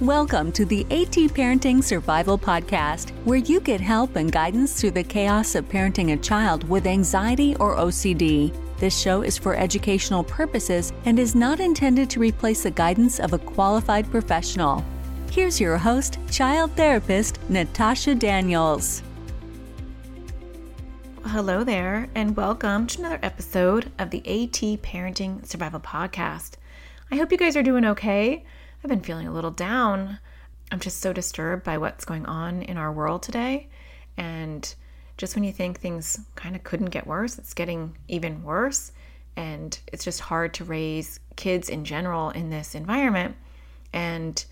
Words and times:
Welcome 0.00 0.50
to 0.52 0.64
the 0.64 0.82
AT 0.90 1.12
Parenting 1.36 1.80
Survival 1.80 2.36
Podcast, 2.36 3.10
where 3.24 3.38
you 3.38 3.60
get 3.60 3.80
help 3.80 4.16
and 4.16 4.32
guidance 4.32 4.80
through 4.80 4.90
the 4.90 5.04
chaos 5.04 5.54
of 5.54 5.68
parenting 5.68 6.12
a 6.12 6.16
child 6.16 6.68
with 6.68 6.88
anxiety 6.88 7.54
or 7.60 7.76
OCD. 7.76 8.52
This 8.78 8.98
show 8.98 9.22
is 9.22 9.38
for 9.38 9.54
educational 9.54 10.24
purposes 10.24 10.92
and 11.04 11.16
is 11.16 11.36
not 11.36 11.60
intended 11.60 12.10
to 12.10 12.18
replace 12.18 12.64
the 12.64 12.72
guidance 12.72 13.20
of 13.20 13.34
a 13.34 13.38
qualified 13.38 14.10
professional. 14.10 14.84
Here's 15.30 15.60
your 15.60 15.78
host, 15.78 16.18
child 16.28 16.72
therapist 16.72 17.38
Natasha 17.48 18.16
Daniels. 18.16 19.00
Hello 21.26 21.62
there, 21.62 22.08
and 22.16 22.36
welcome 22.36 22.88
to 22.88 22.98
another 22.98 23.20
episode 23.22 23.92
of 24.00 24.10
the 24.10 24.18
AT 24.26 24.82
Parenting 24.82 25.46
Survival 25.46 25.78
Podcast. 25.78 26.54
I 27.12 27.16
hope 27.16 27.30
you 27.30 27.38
guys 27.38 27.56
are 27.56 27.62
doing 27.62 27.84
okay. 27.84 28.42
I've 28.84 28.90
been 28.90 29.00
feeling 29.00 29.26
a 29.26 29.32
little 29.32 29.50
down. 29.50 30.18
I'm 30.70 30.78
just 30.78 31.00
so 31.00 31.14
disturbed 31.14 31.64
by 31.64 31.78
what's 31.78 32.04
going 32.04 32.26
on 32.26 32.60
in 32.60 32.76
our 32.76 32.92
world 32.92 33.22
today. 33.22 33.68
And 34.18 34.74
just 35.16 35.34
when 35.34 35.42
you 35.42 35.52
think 35.52 35.80
things 35.80 36.20
kind 36.34 36.54
of 36.54 36.64
couldn't 36.64 36.90
get 36.90 37.06
worse, 37.06 37.38
it's 37.38 37.54
getting 37.54 37.96
even 38.08 38.42
worse. 38.42 38.92
And 39.36 39.78
it's 39.90 40.04
just 40.04 40.20
hard 40.20 40.52
to 40.54 40.64
raise 40.64 41.18
kids 41.34 41.70
in 41.70 41.86
general 41.86 42.28
in 42.28 42.50
this 42.50 42.74
environment. 42.74 43.36
And 43.94 44.44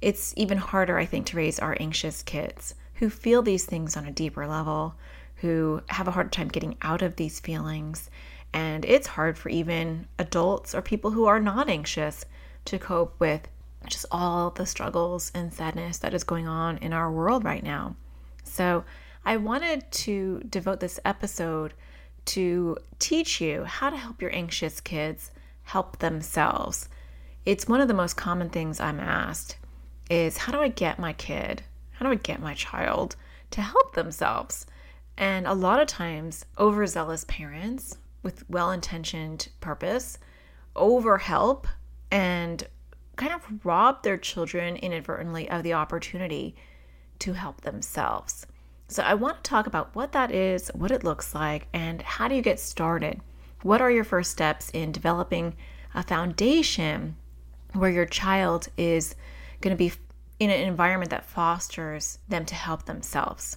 it's 0.00 0.32
even 0.36 0.58
harder, 0.58 0.96
I 0.96 1.04
think, 1.04 1.26
to 1.26 1.36
raise 1.36 1.58
our 1.58 1.76
anxious 1.80 2.22
kids 2.22 2.76
who 2.94 3.10
feel 3.10 3.42
these 3.42 3.64
things 3.64 3.96
on 3.96 4.06
a 4.06 4.12
deeper 4.12 4.46
level, 4.46 4.94
who 5.36 5.82
have 5.88 6.06
a 6.06 6.12
hard 6.12 6.30
time 6.30 6.46
getting 6.46 6.76
out 6.82 7.02
of 7.02 7.16
these 7.16 7.40
feelings. 7.40 8.10
And 8.52 8.84
it's 8.84 9.08
hard 9.08 9.36
for 9.36 9.48
even 9.48 10.06
adults 10.20 10.72
or 10.72 10.82
people 10.82 11.10
who 11.10 11.24
are 11.24 11.40
not 11.40 11.68
anxious 11.68 12.24
to 12.66 12.78
cope 12.78 13.18
with 13.18 13.48
just 13.86 14.06
all 14.10 14.50
the 14.50 14.66
struggles 14.66 15.30
and 15.34 15.52
sadness 15.52 15.98
that 15.98 16.14
is 16.14 16.24
going 16.24 16.46
on 16.46 16.78
in 16.78 16.92
our 16.92 17.10
world 17.10 17.44
right 17.44 17.62
now. 17.62 17.96
So, 18.44 18.84
I 19.24 19.36
wanted 19.36 19.90
to 19.92 20.40
devote 20.48 20.80
this 20.80 20.98
episode 21.04 21.74
to 22.24 22.76
teach 22.98 23.40
you 23.40 23.64
how 23.64 23.90
to 23.90 23.96
help 23.96 24.20
your 24.20 24.34
anxious 24.34 24.80
kids 24.80 25.30
help 25.62 25.98
themselves. 25.98 26.88
It's 27.46 27.68
one 27.68 27.80
of 27.80 27.88
the 27.88 27.94
most 27.94 28.16
common 28.16 28.50
things 28.50 28.80
I'm 28.80 29.00
asked 29.00 29.56
is 30.10 30.38
how 30.38 30.52
do 30.52 30.60
I 30.60 30.68
get 30.68 30.98
my 30.98 31.12
kid, 31.12 31.62
how 31.92 32.06
do 32.06 32.12
I 32.12 32.16
get 32.16 32.40
my 32.40 32.54
child 32.54 33.16
to 33.52 33.62
help 33.62 33.94
themselves? 33.94 34.66
And 35.16 35.46
a 35.46 35.54
lot 35.54 35.80
of 35.80 35.86
times, 35.86 36.44
overzealous 36.58 37.24
parents 37.24 37.98
with 38.22 38.48
well-intentioned 38.48 39.48
purpose 39.60 40.18
overhelp 40.74 41.66
and 42.10 42.66
kind 43.22 43.34
of 43.34 43.64
rob 43.64 44.02
their 44.02 44.16
children 44.16 44.74
inadvertently 44.76 45.48
of 45.48 45.62
the 45.62 45.72
opportunity 45.72 46.56
to 47.20 47.34
help 47.34 47.60
themselves. 47.60 48.46
So, 48.88 49.02
I 49.04 49.14
want 49.14 49.36
to 49.36 49.48
talk 49.48 49.68
about 49.68 49.94
what 49.94 50.12
that 50.12 50.32
is, 50.32 50.68
what 50.74 50.90
it 50.90 51.04
looks 51.04 51.34
like, 51.34 51.68
and 51.72 52.02
how 52.02 52.26
do 52.26 52.34
you 52.34 52.42
get 52.42 52.58
started? 52.58 53.20
What 53.62 53.80
are 53.80 53.92
your 53.92 54.04
first 54.04 54.32
steps 54.32 54.70
in 54.70 54.90
developing 54.90 55.54
a 55.94 56.02
foundation 56.02 57.16
where 57.74 57.90
your 57.90 58.06
child 58.06 58.68
is 58.76 59.14
going 59.60 59.70
to 59.70 59.78
be 59.78 59.92
in 60.40 60.50
an 60.50 60.60
environment 60.60 61.10
that 61.10 61.24
fosters 61.24 62.18
them 62.28 62.44
to 62.46 62.56
help 62.56 62.86
themselves? 62.86 63.56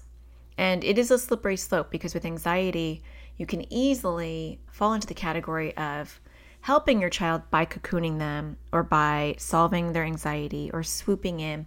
And 0.60 0.84
it 0.84 1.00
is 1.00 1.10
a 1.10 1.18
slippery 1.18 1.58
slope 1.58 1.90
because 1.90 2.14
with 2.14 2.24
anxiety, 2.24 3.02
you 3.36 3.48
can 3.48 3.66
easily 3.74 4.60
fall 4.72 4.94
into 4.94 5.08
the 5.08 5.16
category 5.16 5.76
of 5.76 6.22
helping 6.66 7.00
your 7.00 7.12
child 7.12 7.44
by 7.52 7.64
cocooning 7.64 8.18
them 8.18 8.58
or 8.72 8.82
by 8.82 9.36
solving 9.38 9.94
their 9.94 10.04
anxiety 10.04 10.72
or 10.74 10.82
swooping 10.82 11.40
in. 11.40 11.64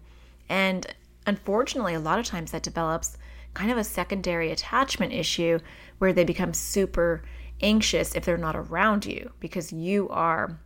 And 0.48 0.84
unfortunately, 1.24 1.94
a 1.94 2.00
lot 2.00 2.18
of 2.18 2.24
times 2.24 2.50
that 2.50 2.64
develops 2.64 3.16
kind 3.54 3.70
of 3.70 3.78
a 3.78 3.84
secondary 3.84 4.50
attachment 4.50 5.12
issue 5.12 5.60
where 5.98 6.12
they 6.12 6.24
become 6.24 6.52
super 6.52 7.22
anxious 7.60 8.16
if 8.16 8.24
they're 8.24 8.36
not 8.36 8.56
around 8.56 9.06
you 9.06 9.30
because 9.38 9.72
you 9.72 10.08
are 10.08 10.58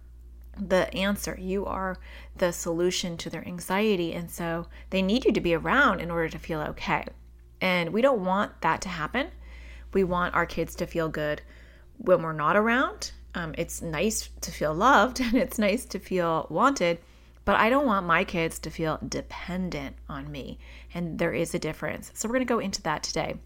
the 0.59 0.91
answer. 0.95 1.37
You 1.39 1.67
are 1.67 1.99
the 2.35 2.55
solution 2.55 3.19
to 3.19 3.29
their 3.29 3.47
anxiety. 3.47 4.15
And 4.15 4.31
so 4.31 4.67
they 4.89 5.03
need 5.03 5.27
you 5.27 5.33
to 5.33 5.43
be 5.43 5.53
around 5.53 6.01
in 6.01 6.11
order 6.11 6.31
to 6.31 6.39
feel 6.39 6.63
okay. 6.71 7.05
And 7.61 7.93
we 7.93 8.01
don't 8.01 8.25
want 8.25 8.63
that 8.63 8.81
to 8.81 8.89
happen. 8.89 9.27
We 9.93 10.05
want 10.05 10.35
our 10.35 10.47
kids 10.47 10.75
to 10.77 10.87
feel 10.87 11.11
good 11.11 11.43
when 11.99 12.23
we're 12.23 12.33
not 12.33 12.57
around 12.57 13.13
um, 13.35 13.55
it's 13.57 13.83
nice 13.83 14.29
to 14.41 14.51
feel 14.51 14.75
loved 14.75 15.21
and 15.23 15.35
it's 15.35 15.59
nice 15.59 15.85
to 15.87 15.99
feel 15.99 16.47
wanted, 16.51 16.99
but 17.45 17.57
I 17.57 17.71
don't 17.71 17.87
want 17.87 18.07
my 18.07 18.25
kids 18.25 18.59
to 18.61 18.71
feel 18.71 18.99
dependent 19.07 19.97
on 20.09 20.31
me. 20.31 20.59
And 20.95 21.19
there 21.19 21.33
is 21.33 21.55
a 21.55 21.59
difference. 21.59 22.13
So 22.15 22.29
we're 22.29 22.35
going 22.35 22.47
to 22.47 22.55
go 22.55 22.59
into 22.59 22.83
that 22.83 23.03
today. 23.03 23.37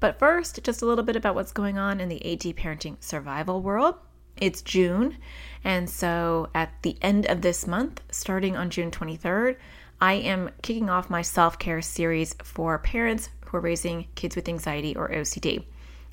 But 0.00 0.18
first, 0.18 0.62
just 0.64 0.82
a 0.82 0.86
little 0.86 1.04
bit 1.04 1.16
about 1.16 1.34
what's 1.34 1.52
going 1.52 1.78
on 1.78 2.00
in 2.00 2.08
the 2.08 2.32
AT 2.32 2.56
parenting 2.56 2.96
survival 3.00 3.62
world. 3.62 3.94
It's 4.36 4.62
June, 4.62 5.18
and 5.62 5.88
so 5.88 6.48
at 6.54 6.72
the 6.82 6.96
end 7.02 7.26
of 7.26 7.42
this 7.42 7.66
month, 7.66 8.00
starting 8.10 8.56
on 8.56 8.70
June 8.70 8.90
23rd, 8.90 9.56
I 10.00 10.14
am 10.14 10.50
kicking 10.62 10.90
off 10.90 11.10
my 11.10 11.22
self 11.22 11.58
care 11.58 11.82
series 11.82 12.34
for 12.42 12.78
parents 12.78 13.28
who 13.44 13.58
are 13.58 13.60
raising 13.60 14.08
kids 14.14 14.34
with 14.34 14.48
anxiety 14.48 14.96
or 14.96 15.10
OCD. 15.10 15.64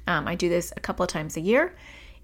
Um, 0.05 0.27
I 0.27 0.35
do 0.35 0.49
this 0.49 0.73
a 0.75 0.81
couple 0.81 1.03
of 1.03 1.09
times 1.09 1.37
a 1.37 1.41
year, 1.41 1.75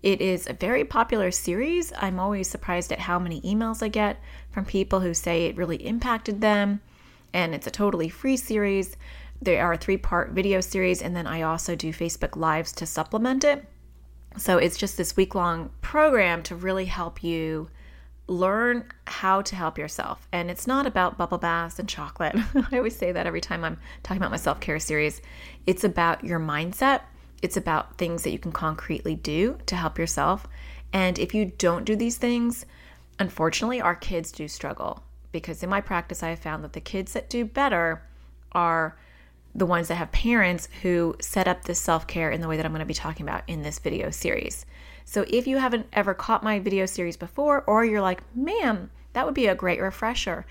it 0.04 0.22
is 0.22 0.48
a 0.48 0.54
very 0.54 0.84
popular 0.84 1.32
series. 1.32 1.92
I'm 1.98 2.20
always 2.20 2.48
surprised 2.48 2.92
at 2.92 3.00
how 3.00 3.18
many 3.18 3.42
emails 3.42 3.82
I 3.82 3.88
get 3.88 4.22
from 4.52 4.66
people 4.66 5.00
who 5.00 5.14
say 5.14 5.46
it 5.46 5.58
really 5.58 5.78
impacted 5.78 6.42
them. 6.42 6.82
And 7.34 7.56
it's 7.56 7.68
a 7.68 7.72
totally 7.72 8.10
free 8.10 8.38
series. 8.38 8.98
There 9.42 9.66
are 9.66 9.74
a 9.74 9.78
three 9.78 9.98
part 9.98 10.32
video 10.32 10.62
series, 10.62 11.02
and 11.02 11.16
then 11.16 11.28
I 11.28 11.42
also 11.42 11.76
do 11.76 11.92
Facebook 11.92 12.36
Lives 12.36 12.72
to 12.74 12.86
supplement 12.86 13.44
it. 13.44 13.66
So 14.38 14.58
it's 14.58 14.78
just 14.78 14.98
this 14.98 15.16
week 15.18 15.36
long 15.36 15.72
program 15.82 16.44
to 16.44 16.56
really 16.56 16.86
help 16.86 17.24
you 17.24 17.70
learn 18.28 18.86
how 19.08 19.42
to 19.42 19.56
help 19.56 19.78
yourself. 19.78 20.28
And 20.32 20.50
it's 20.50 20.68
not 20.68 20.88
about 20.88 21.18
bubble 21.18 21.38
baths 21.38 21.80
and 21.80 21.88
chocolate. 21.88 22.36
I 22.72 22.78
always 22.78 22.96
say 22.96 23.12
that 23.12 23.28
every 23.28 23.42
time 23.42 23.64
I'm 23.64 23.78
talking 24.04 24.22
about 24.22 24.32
my 24.32 24.38
self 24.38 24.60
care 24.60 24.80
series. 24.80 25.22
It's 25.66 25.84
about 25.84 26.24
your 26.24 26.40
mindset 26.40 27.02
it's 27.42 27.58
about 27.58 27.98
things 27.98 28.24
that 28.24 28.32
you 28.32 28.40
can 28.40 28.52
concretely 28.52 29.16
do 29.16 29.58
to 29.66 29.76
help 29.76 29.98
yourself. 29.98 30.48
And 30.94 31.20
if 31.20 31.34
you 31.34 31.52
don't 31.58 31.86
do 31.86 31.96
these 31.96 32.18
things, 32.18 32.66
unfortunately, 33.20 33.82
our 33.82 33.96
kids 33.96 34.32
do 34.32 34.48
struggle 34.48 35.04
because 35.32 35.62
in 35.64 35.70
my 35.70 35.82
practice, 35.82 36.24
I 36.24 36.30
have 36.30 36.40
found 36.40 36.64
that 36.64 36.74
the 36.74 36.82
kids 36.82 37.14
that 37.14 37.30
do 37.30 37.44
better 37.44 38.02
are 38.54 38.98
the 39.54 39.66
ones 39.66 39.88
that 39.88 39.96
have 39.96 40.12
parents 40.12 40.68
who 40.82 41.16
set 41.20 41.48
up 41.48 41.64
this 41.64 41.80
self 41.80 42.08
care 42.08 42.32
in 42.32 42.42
the 42.42 42.48
way 42.48 42.58
that 42.58 42.66
I'm 42.66 42.72
going 42.72 42.80
to 42.80 42.86
be 42.86 42.94
talking 42.94 43.26
about 43.26 43.44
in 43.48 43.62
this 43.62 43.80
video 43.80 44.10
series. 44.10 44.66
So 45.06 45.26
if 45.30 45.48
you 45.48 45.58
haven't 45.58 45.88
ever 45.94 46.14
caught 46.14 46.44
my 46.44 46.60
video 46.60 46.86
series 46.86 47.16
before, 47.16 47.64
or 47.68 47.86
you're 47.86 48.02
like, 48.02 48.24
ma'am, 48.36 48.90
that 49.14 49.26
would 49.26 49.36
be 49.36 49.48
a 49.48 49.56
great 49.56 49.82
refresher, 49.82 50.46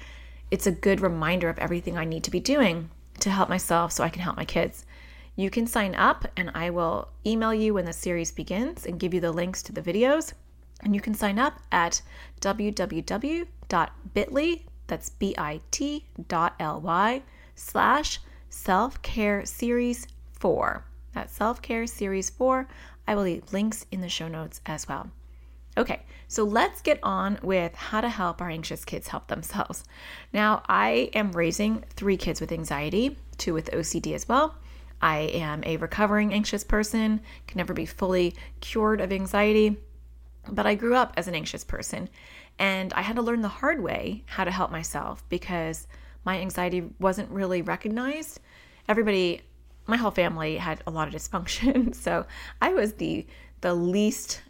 it's 0.51 0.67
a 0.67 0.73
good 0.73 1.01
reminder 1.01 1.49
of 1.49 1.59
everything 1.59 1.99
I 1.99 2.05
need 2.05 2.25
to 2.25 2.31
be 2.31 2.41
doing 2.41 2.91
to 3.21 3.31
help 3.31 3.49
myself 3.49 3.93
so 3.93 4.05
I 4.05 4.09
can 4.09 4.23
help 4.23 4.37
my 4.37 4.45
kids. 4.45 4.87
You 5.37 5.51
can 5.51 5.67
sign 5.67 5.95
up 5.95 6.27
and 6.37 6.51
I 6.55 6.71
will 6.71 7.09
email 7.27 7.53
you 7.53 7.75
when 7.75 7.87
the 7.87 7.93
series 7.93 8.31
begins 8.31 8.87
and 8.87 9.01
give 9.01 9.13
you 9.13 9.21
the 9.21 9.33
links 9.33 9.63
to 9.65 9.73
the 9.73 9.83
videos. 9.83 10.33
And 10.83 10.95
you 10.95 11.01
can 11.01 11.15
sign 11.15 11.39
up 11.39 11.61
at 11.73 12.03
www.bit.ly, 12.41 13.47
that's 14.87 15.09
B-I-T 15.09 16.05
dot 16.29 16.55
L-Y 16.61 17.23
slash 17.55 18.21
self-care 18.51 19.45
series 19.47 20.07
four. 20.33 20.85
That's 21.13 21.33
self-care 21.35 21.87
series 21.87 22.31
four. 22.31 22.69
I 23.07 23.15
will 23.15 23.23
leave 23.23 23.53
links 23.53 23.87
in 23.91 24.01
the 24.01 24.09
show 24.09 24.29
notes 24.29 24.61
as 24.67 24.87
well. 24.87 25.11
Okay, 25.77 26.03
so 26.29 26.45
let's 26.45 26.81
get 26.81 27.01
on 27.03 27.39
with 27.43 27.75
how 27.75 28.01
to 28.01 28.09
help 28.09 28.41
our 28.41 28.49
anxious 28.51 28.85
kids 28.85 29.09
help 29.09 29.27
themselves. 29.27 29.85
Now, 30.33 30.63
I 30.69 31.11
am 31.15 31.33
raising 31.33 31.83
three 31.97 32.17
kids 32.17 32.41
with 32.41 32.53
anxiety, 32.53 33.17
two 33.39 33.55
with 33.55 33.71
OCD 33.73 34.15
as 34.15 34.29
well. 34.29 34.55
I 35.01 35.19
am 35.19 35.63
a 35.65 35.77
recovering 35.77 36.33
anxious 36.33 36.65
person, 36.65 37.21
can 37.47 37.59
never 37.59 37.75
be 37.75 37.87
fully 37.87 38.35
cured 38.61 39.01
of 39.01 39.13
anxiety. 39.13 39.77
But 40.49 40.67
I 40.67 40.75
grew 40.75 40.95
up 40.95 41.15
as 41.17 41.29
an 41.29 41.35
anxious 41.35 41.65
person 41.65 42.09
and 42.59 42.93
I 42.93 43.03
had 43.03 43.17
to 43.17 43.23
learn 43.23 43.43
the 43.43 43.49
hard 43.49 43.83
way 43.83 44.25
how 44.27 44.45
to 44.45 44.51
help 44.51 44.71
myself 44.71 45.25
because 45.29 45.87
my 46.25 46.39
anxiety 46.39 46.91
wasn't 46.99 47.31
really 47.31 47.63
recognized. 47.63 48.41
Everybody, 48.89 49.43
my 49.87 49.97
whole 49.97 50.11
family 50.11 50.57
had 50.57 50.83
a 50.87 50.91
lot 50.91 51.09
of 51.09 51.15
dysfunction. 51.15 51.95
So 52.05 52.27
I 52.61 52.75
was 52.75 52.95
the 52.95 53.27
the 53.61 53.75
least 53.75 54.43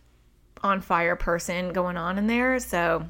on 0.62 0.80
fire 0.80 1.14
person 1.14 1.72
going 1.72 1.96
on 1.96 2.18
in 2.18 2.26
there. 2.26 2.58
So 2.58 3.06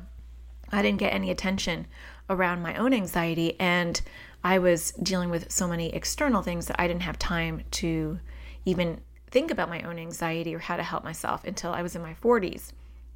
I 0.71 0.83
didn't 0.83 0.99
get 0.99 1.15
any 1.15 1.31
attention 1.31 1.87
around 2.29 2.63
my 2.63 2.77
own 2.77 2.93
anxiety. 2.93 3.59
And 3.59 4.01
I 4.44 4.58
was 4.58 4.93
dealing 5.02 5.31
with 5.31 5.50
so 5.50 5.67
many 5.67 5.93
external 5.94 6.43
things 6.43 6.67
that 6.67 6.79
I 6.79 6.87
didn't 6.87 7.02
have 7.02 7.19
time 7.19 7.64
to 7.73 8.20
even 8.67 9.00
think 9.31 9.50
about 9.50 9.70
my 9.70 9.81
own 9.82 9.99
anxiety 9.99 10.55
or 10.55 10.58
how 10.58 10.76
to 10.76 10.82
help 10.82 11.02
myself 11.02 11.44
until 11.44 11.73
I 11.73 11.82
was 11.82 11.96
in 11.96 12.02
my 12.02 12.14
40s. 12.14 12.73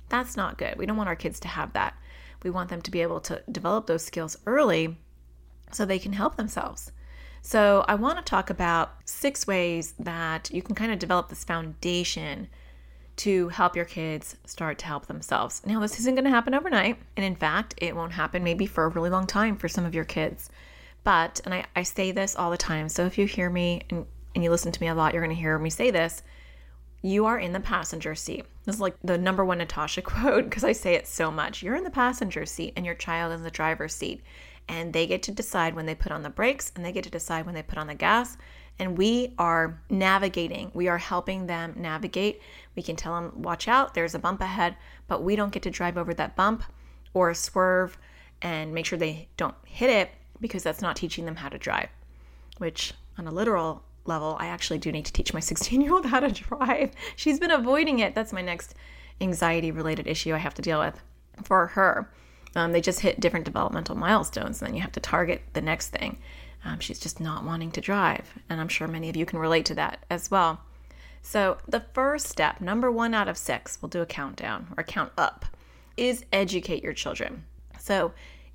That's 0.09 0.39
not 0.39 0.57
good. 0.57 0.77
We 0.79 0.87
don't 0.87 0.97
want 0.97 1.09
our 1.09 1.15
kids 1.15 1.39
to 1.41 1.49
have 1.49 1.75
that. 1.75 1.95
We 2.43 2.49
want 2.49 2.71
them 2.71 2.81
to 2.81 2.91
be 2.91 3.03
able 3.03 3.21
to 3.21 3.43
develop 3.53 3.87
those 3.87 4.05
skills 4.05 4.39
early 4.47 4.97
so 5.71 5.85
they 5.85 5.99
can 5.99 6.15
help 6.15 6.37
themselves. 6.37 6.93
So, 7.43 7.85
I 7.87 7.95
want 7.95 8.19
to 8.19 8.25
talk 8.25 8.51
about 8.51 8.91
six 9.05 9.47
ways 9.47 9.95
that 9.99 10.51
you 10.51 10.61
can 10.61 10.75
kind 10.75 10.91
of 10.91 10.99
develop 10.99 11.29
this 11.29 11.45
foundation 11.45 12.49
to 13.17 13.49
help 13.49 13.77
your 13.77 13.85
kids 13.85 14.37
start 14.45 14.79
to 14.79 14.87
help 14.87 15.07
themselves. 15.07 15.63
Now, 15.65 15.81
this 15.81 15.99
isn't 16.01 16.15
going 16.15 16.25
to 16.25 16.31
happen 16.31 16.55
overnight. 16.55 16.99
And 17.17 17.25
in 17.25 17.37
fact, 17.37 17.75
it 17.79 17.95
won't 17.95 18.13
happen 18.13 18.43
maybe 18.43 18.67
for 18.67 18.85
a 18.85 18.89
really 18.89 19.11
long 19.11 19.27
time 19.27 19.57
for 19.57 19.69
some 19.69 19.85
of 19.85 19.95
your 19.95 20.05
kids. 20.05 20.51
But, 21.05 21.41
and 21.45 21.55
I, 21.55 21.65
I 21.75 21.83
say 21.83 22.13
this 22.13 22.37
all 22.37 22.51
the 22.51 22.57
time. 22.57 22.89
So 22.89 23.07
if 23.07 23.19
you 23.19 23.27
hear 23.27 23.51
me 23.51 23.83
and, 23.91 24.07
and 24.35 24.45
you 24.45 24.51
listen 24.51 24.73
to 24.73 24.81
me 24.81 24.89
a 24.89 24.95
lot, 24.95 25.13
you're 25.13 25.23
going 25.23 25.35
to 25.35 25.41
hear 25.41 25.59
me 25.59 25.71
say 25.71 25.91
this. 25.91 26.23
You 27.01 27.27
are 27.27 27.39
in 27.39 27.53
the 27.53 27.61
passenger 27.61 28.15
seat. 28.15 28.45
This 28.65 28.77
is 28.77 28.81
like 28.81 28.97
the 29.03 29.17
number 29.17 29.45
one 29.45 29.59
Natasha 29.59 30.03
quote 30.03 30.45
because 30.45 30.65
I 30.65 30.73
say 30.73 30.95
it 30.95 31.07
so 31.07 31.31
much. 31.31 31.63
You're 31.63 31.77
in 31.77 31.85
the 31.85 31.91
passenger 31.91 32.45
seat 32.45 32.73
and 32.77 32.85
your 32.85 32.95
child 32.95 33.33
is 33.33 33.41
in 33.41 33.45
the 33.45 33.51
driver's 33.51 33.95
seat. 33.95 34.23
And 34.69 34.93
they 34.93 35.07
get 35.07 35.23
to 35.23 35.33
decide 35.33 35.75
when 35.75 35.87
they 35.87 35.95
put 35.95 36.13
on 36.13 36.23
the 36.23 36.29
brakes 36.29 36.73
and 36.75 36.85
they 36.85 36.93
get 36.93 37.05
to 37.05 37.11
decide 37.11 37.47
when 37.47 37.55
they 37.55 37.63
put 37.63 37.79
on 37.79 37.87
the 37.87 37.95
gas 37.95 38.37
and 38.79 38.97
we 38.97 39.35
are 39.39 39.81
navigating. 39.91 40.71
We 40.75 40.89
are 40.89 40.99
helping 40.99 41.47
them 41.47 41.75
navigate. 41.77 42.41
We 42.77 42.83
can 42.83 42.97
tell 42.97 43.15
them, 43.15 43.43
watch 43.43 43.67
out, 43.67 43.95
there's 43.95 44.15
a 44.15 44.19
bump 44.19 44.41
ahead, 44.41 44.77
but 45.09 45.23
we 45.23 45.37
don't 45.37 45.53
get 45.53 45.63
to 45.65 45.71
drive 45.71 45.99
over 45.99 46.15
that 46.15 46.37
bump 46.37 46.63
or 47.15 47.35
swerve 47.35 47.99
and 48.41 48.73
make 48.73 48.87
sure 48.87 48.99
they 48.99 49.29
don't 49.37 49.55
hit 49.65 49.91
it 49.91 50.11
because 50.41 50.63
that's 50.63 50.83
not 50.83 50.97
teaching 50.97 51.25
them 51.25 51.37
how 51.37 51.49
to 51.49 51.59
drive. 51.59 51.89
Which, 52.59 52.95
on 53.17 53.27
a 53.27 53.33
literal 53.33 53.83
level, 54.05 54.37
I 54.41 54.47
actually 54.47 54.79
do 54.79 54.91
need 54.91 55.05
to 55.07 55.13
teach 55.13 55.35
my 55.35 55.41
16 55.51 55.81
year 55.81 55.93
old 55.93 56.07
how 56.07 56.21
to 56.21 56.31
drive. 56.31 56.93
She's 57.17 57.39
been 57.39 57.51
avoiding 57.51 58.01
it. 58.01 58.15
That's 58.15 58.33
my 58.33 58.43
next 58.43 58.75
anxiety 59.21 59.71
related 59.71 60.07
issue 60.07 60.35
I 60.35 60.39
have 60.39 60.55
to 60.55 60.63
deal 60.63 60.81
with 60.81 61.01
for 61.43 61.69
her. 61.69 62.11
Um, 62.57 62.73
they 62.73 62.81
just 62.81 63.01
hit 63.01 63.21
different 63.21 63.45
developmental 63.45 63.95
milestones, 63.95 64.61
and 64.61 64.69
then 64.69 64.75
you 64.75 64.83
have 64.83 64.93
to 64.93 65.01
target 65.01 65.43
the 65.53 65.61
next 65.61 65.89
thing. 65.89 66.19
Um, 66.65 66.81
she's 66.81 66.99
just 66.99 67.21
not 67.21 67.45
wanting 67.45 67.71
to 67.73 67.81
drive. 67.81 68.33
And 68.49 68.61
I'm 68.61 68.69
sure 68.69 68.89
many 68.89 69.09
of 69.09 69.17
you 69.17 69.27
can 69.27 69.39
relate 69.39 69.67
to 69.67 69.75
that 69.75 70.05
as 70.11 70.31
well. 70.31 70.61
So, 71.23 71.59
the 71.67 71.85
first 71.93 72.27
step, 72.27 72.61
number 72.61 72.91
one 72.91 73.13
out 73.13 73.29
of 73.29 73.37
six, 73.37 73.79
we'll 73.83 73.89
do 73.89 74.01
a 74.01 74.07
countdown 74.07 74.69
or 74.77 74.85
count 74.85 75.13
up, 75.19 75.45
is 75.97 76.25
educate 76.33 76.83
your 76.83 76.93
children. 76.93 77.45
So, 77.79 78.13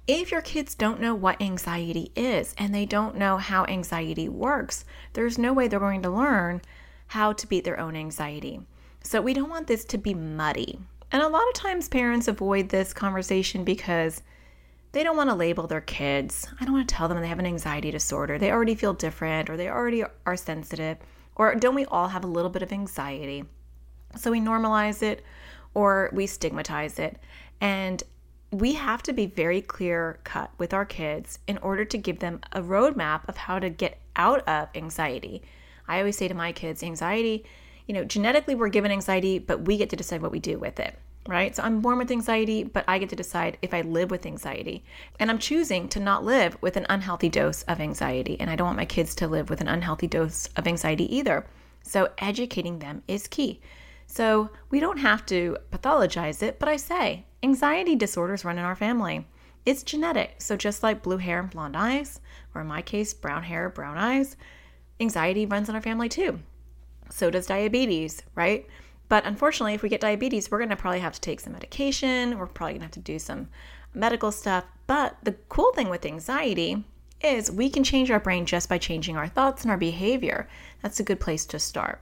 if 0.08 0.32
your 0.32 0.42
kids 0.42 0.76
don't 0.76 1.00
know 1.00 1.16
what 1.16 1.42
anxiety 1.42 2.12
is 2.16 2.54
and 2.58 2.74
they 2.74 2.86
don't 2.86 3.16
know 3.16 3.38
how 3.38 3.66
anxiety 3.66 4.28
works, 4.28 4.86
there's 5.14 5.38
no 5.38 5.54
way 5.54 5.68
they're 5.68 5.80
going 5.80 6.02
to 6.02 6.10
learn 6.10 6.62
how 7.08 7.34
to 7.34 7.48
beat 7.48 7.64
their 7.64 7.80
own 7.80 7.96
anxiety. 7.96 8.62
So, 9.04 9.22
we 9.22 9.34
don't 9.34 9.50
want 9.50 9.68
this 9.68 9.86
to 9.86 9.98
be 9.98 10.14
muddy. 10.14 10.80
And 11.12 11.22
a 11.22 11.28
lot 11.28 11.48
of 11.48 11.54
times, 11.54 11.90
parents 11.90 12.28
avoid 12.28 12.70
this 12.70 12.94
conversation 12.94 13.64
because 13.64 14.24
they 14.94 15.04
don't 15.04 15.18
want 15.18 15.30
to 15.30 15.36
label 15.36 15.68
their 15.68 15.82
kids. 15.82 16.48
I 16.60 16.66
don't 16.66 16.74
want 16.74 16.88
to 16.88 16.96
tell 16.96 17.08
them 17.08 17.20
they 17.20 17.28
have 17.28 17.40
an 17.40 17.46
anxiety 17.46 17.92
disorder. 17.92 18.38
They 18.38 18.52
already 18.52 18.76
feel 18.76 18.94
different 18.94 19.50
or 19.50 19.58
they 19.58 19.68
already 19.68 20.04
are 20.26 20.38
sensitive. 20.38 20.98
Or 21.36 21.56
don't 21.56 21.76
we 21.76 21.86
all 21.86 22.08
have 22.08 22.24
a 22.24 22.28
little 22.28 22.52
bit 22.52 22.62
of 22.62 22.72
anxiety? 22.72 23.44
So 24.16 24.32
we 24.32 24.40
normalize 24.40 25.02
it 25.02 25.24
or 25.74 26.12
we 26.14 26.28
stigmatize 26.28 27.00
it. 27.00 27.18
And 27.60 28.04
we 28.54 28.74
have 28.74 29.02
to 29.04 29.14
be 29.14 29.26
very 29.26 29.62
clear 29.62 30.20
cut 30.24 30.52
with 30.60 30.76
our 30.76 30.86
kids 30.86 31.40
in 31.48 31.58
order 31.58 31.84
to 31.86 31.98
give 31.98 32.20
them 32.20 32.40
a 32.52 32.62
roadmap 32.62 33.28
of 33.28 33.36
how 33.36 33.58
to 33.58 33.70
get 33.70 34.00
out 34.16 34.48
of 34.48 34.70
anxiety. 34.76 35.42
I 35.88 35.98
always 35.98 36.18
say 36.18 36.28
to 36.28 36.36
my 36.36 36.52
kids, 36.52 36.84
anxiety, 36.84 37.46
you 37.88 37.96
know, 37.96 38.04
genetically 38.04 38.54
we're 38.54 38.70
given 38.70 38.92
anxiety, 38.92 39.40
but 39.40 39.66
we 39.66 39.76
get 39.76 39.90
to 39.90 39.96
decide 39.96 40.22
what 40.22 40.32
we 40.32 40.40
do 40.40 40.60
with 40.60 40.80
it 40.80 40.96
right? 41.26 41.56
So 41.56 41.64
I'm 41.64 41.80
born 41.80 42.00
with 42.00 42.12
anxiety, 42.12 42.66
but 42.66 42.84
I 42.86 43.00
get 43.00 43.08
to 43.08 43.16
decide 43.16 43.58
if 43.62 43.74
I 43.74 43.80
live 43.80 44.12
with 44.12 44.26
anxiety. 44.26 44.84
And 45.22 45.32
I'm 45.32 45.40
choosing 45.40 45.88
to 45.88 46.02
not 46.02 46.26
live 46.26 46.58
with 46.62 46.76
an 46.76 46.86
unhealthy 46.90 47.30
dose 47.30 47.64
of 47.64 47.80
anxiety. 47.80 48.38
And 48.42 48.50
I 48.50 48.58
don't 48.58 48.68
want 48.68 48.78
my 48.78 48.84
kids 48.84 49.16
to 49.16 49.28
live 49.30 49.50
with 49.50 49.62
an 49.62 49.70
unhealthy 49.70 50.08
dose 50.08 50.48
of 50.58 50.68
anxiety 50.68 51.16
either. 51.16 51.46
So 51.82 52.10
educating 52.18 52.80
them 52.80 53.04
is 53.08 53.30
key. 53.30 53.62
So 54.06 54.50
we 54.70 54.82
don't 54.82 54.98
have 54.98 55.26
to 55.28 55.56
pathologize 55.72 56.44
it, 56.44 56.60
but 56.60 56.68
I 56.68 56.76
say 56.76 57.26
anxiety 57.44 57.96
disorders 57.96 58.46
run 58.46 58.58
in 58.58 58.64
our 58.64 58.76
family. 58.76 59.28
It's 59.66 59.84
genetic. 59.84 60.36
So 60.40 60.58
just 60.58 60.82
like 60.82 61.04
blue 61.04 61.18
hair 61.18 61.40
and 61.40 61.50
blonde 61.50 61.78
eyes, 61.78 62.20
or 62.56 62.62
in 62.62 62.68
my 62.68 62.82
case, 62.82 63.14
brown 63.14 63.44
hair, 63.44 63.70
brown 63.70 63.98
eyes, 63.98 64.36
anxiety 65.00 65.46
runs 65.46 65.70
in 65.70 65.76
our 65.76 65.82
family 65.82 66.10
too. 66.10 66.40
So 67.10 67.30
does 67.30 67.48
diabetes, 67.48 68.24
right? 68.36 68.66
But 69.10 69.26
unfortunately, 69.26 69.74
if 69.74 69.84
we 69.84 69.90
get 69.90 70.02
diabetes, 70.02 70.50
we're 70.50 70.58
going 70.58 70.70
to 70.70 70.76
probably 70.76 71.02
have 71.02 71.14
to 71.14 71.22
take 71.22 71.40
some 71.40 71.54
medication. 71.54 72.40
We're 72.40 72.48
probably 72.48 72.74
going 72.74 72.82
to 72.82 72.86
have 72.86 72.92
to 72.92 73.00
do 73.00 73.20
some 73.20 73.50
medical 73.94 74.32
stuff. 74.32 74.66
But 74.88 75.18
the 75.24 75.34
cool 75.50 75.72
thing 75.74 75.90
with 75.90 76.06
anxiety 76.06 76.84
is 77.22 77.52
we 77.52 77.70
can 77.70 77.84
change 77.84 78.10
our 78.10 78.20
brain 78.20 78.46
just 78.46 78.68
by 78.70 78.78
changing 78.78 79.16
our 79.16 79.28
thoughts 79.28 79.62
and 79.62 79.72
our 79.72 79.78
behavior. 79.78 80.48
That's 80.82 81.00
a 81.00 81.04
good 81.04 81.20
place 81.20 81.46
to 81.48 81.60
start. 81.60 82.02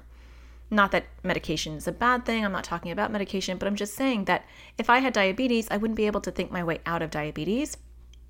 Not 0.74 0.92
that 0.92 1.06
medication 1.22 1.76
is 1.76 1.88
a 1.88 1.92
bad 1.92 2.26
thing. 2.26 2.46
I'm 2.46 2.54
not 2.54 2.64
talking 2.64 2.92
about 2.92 3.12
medication, 3.12 3.58
but 3.58 3.68
I'm 3.68 3.76
just 3.76 3.94
saying 3.94 4.26
that 4.26 4.46
if 4.78 4.90
I 4.90 5.00
had 5.00 5.12
diabetes, 5.12 5.68
I 5.70 5.76
wouldn't 5.76 5.98
be 5.98 6.08
able 6.08 6.22
to 6.22 6.32
think 6.32 6.50
my 6.50 6.64
way 6.64 6.80
out 6.86 7.02
of 7.02 7.12
diabetes. 7.12 7.78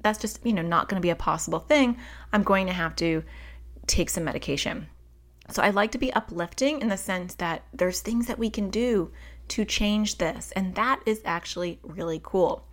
That's 0.01 0.19
just, 0.19 0.43
you 0.43 0.51
know, 0.51 0.63
not 0.63 0.89
going 0.89 0.99
to 0.99 1.05
be 1.05 1.11
a 1.11 1.15
possible 1.15 1.59
thing. 1.59 1.97
I'm 2.33 2.41
going 2.41 2.65
to 2.65 2.73
have 2.73 2.95
to 2.95 3.23
take 3.85 4.09
some 4.09 4.23
medication. 4.23 4.87
So 5.49 5.61
I 5.61 5.69
like 5.69 5.91
to 5.91 5.99
be 5.99 6.11
uplifting 6.13 6.81
in 6.81 6.89
the 6.89 6.97
sense 6.97 7.35
that 7.35 7.63
there's 7.73 8.01
things 8.01 8.25
that 8.25 8.39
we 8.39 8.49
can 8.49 8.69
do 8.69 9.11
to 9.49 9.65
change 9.65 10.17
this, 10.17 10.51
and 10.55 10.73
that 10.75 11.01
is 11.05 11.21
actually 11.25 11.79
really 11.83 12.21
cool. 12.23 12.65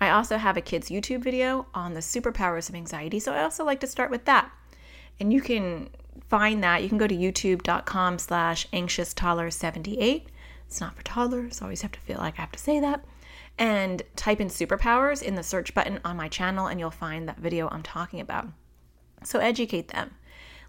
I 0.00 0.10
also 0.10 0.38
have 0.38 0.56
a 0.56 0.62
kids 0.62 0.88
YouTube 0.88 1.22
video 1.22 1.66
on 1.74 1.92
the 1.92 2.00
superpowers 2.00 2.68
of 2.68 2.74
anxiety, 2.74 3.18
so 3.18 3.34
I 3.34 3.42
also 3.42 3.64
like 3.64 3.80
to 3.80 3.86
start 3.86 4.10
with 4.10 4.24
that. 4.24 4.50
And 5.18 5.32
you 5.32 5.42
can 5.42 5.90
find 6.28 6.62
that. 6.62 6.82
You 6.82 6.88
can 6.88 6.98
go 6.98 7.06
to 7.06 7.16
youtube.com 7.16 8.18
slash 8.18 8.66
anxious 8.72 9.14
toddler 9.14 9.50
78. 9.50 10.28
It's 10.66 10.80
not 10.80 10.94
for 10.96 11.02
toddlers, 11.02 11.60
I 11.60 11.64
always 11.64 11.82
have 11.82 11.92
to 11.92 12.00
feel 12.00 12.18
like 12.18 12.38
I 12.38 12.42
have 12.42 12.52
to 12.52 12.58
say 12.58 12.78
that. 12.80 13.04
And 13.58 14.02
type 14.16 14.40
in 14.40 14.48
superpowers 14.48 15.22
in 15.22 15.34
the 15.34 15.42
search 15.42 15.74
button 15.74 16.00
on 16.04 16.16
my 16.16 16.28
channel, 16.28 16.68
and 16.68 16.78
you'll 16.78 16.90
find 16.90 17.28
that 17.28 17.38
video 17.38 17.68
I'm 17.68 17.82
talking 17.82 18.20
about. 18.20 18.46
So 19.24 19.38
educate 19.38 19.88
them. 19.88 20.12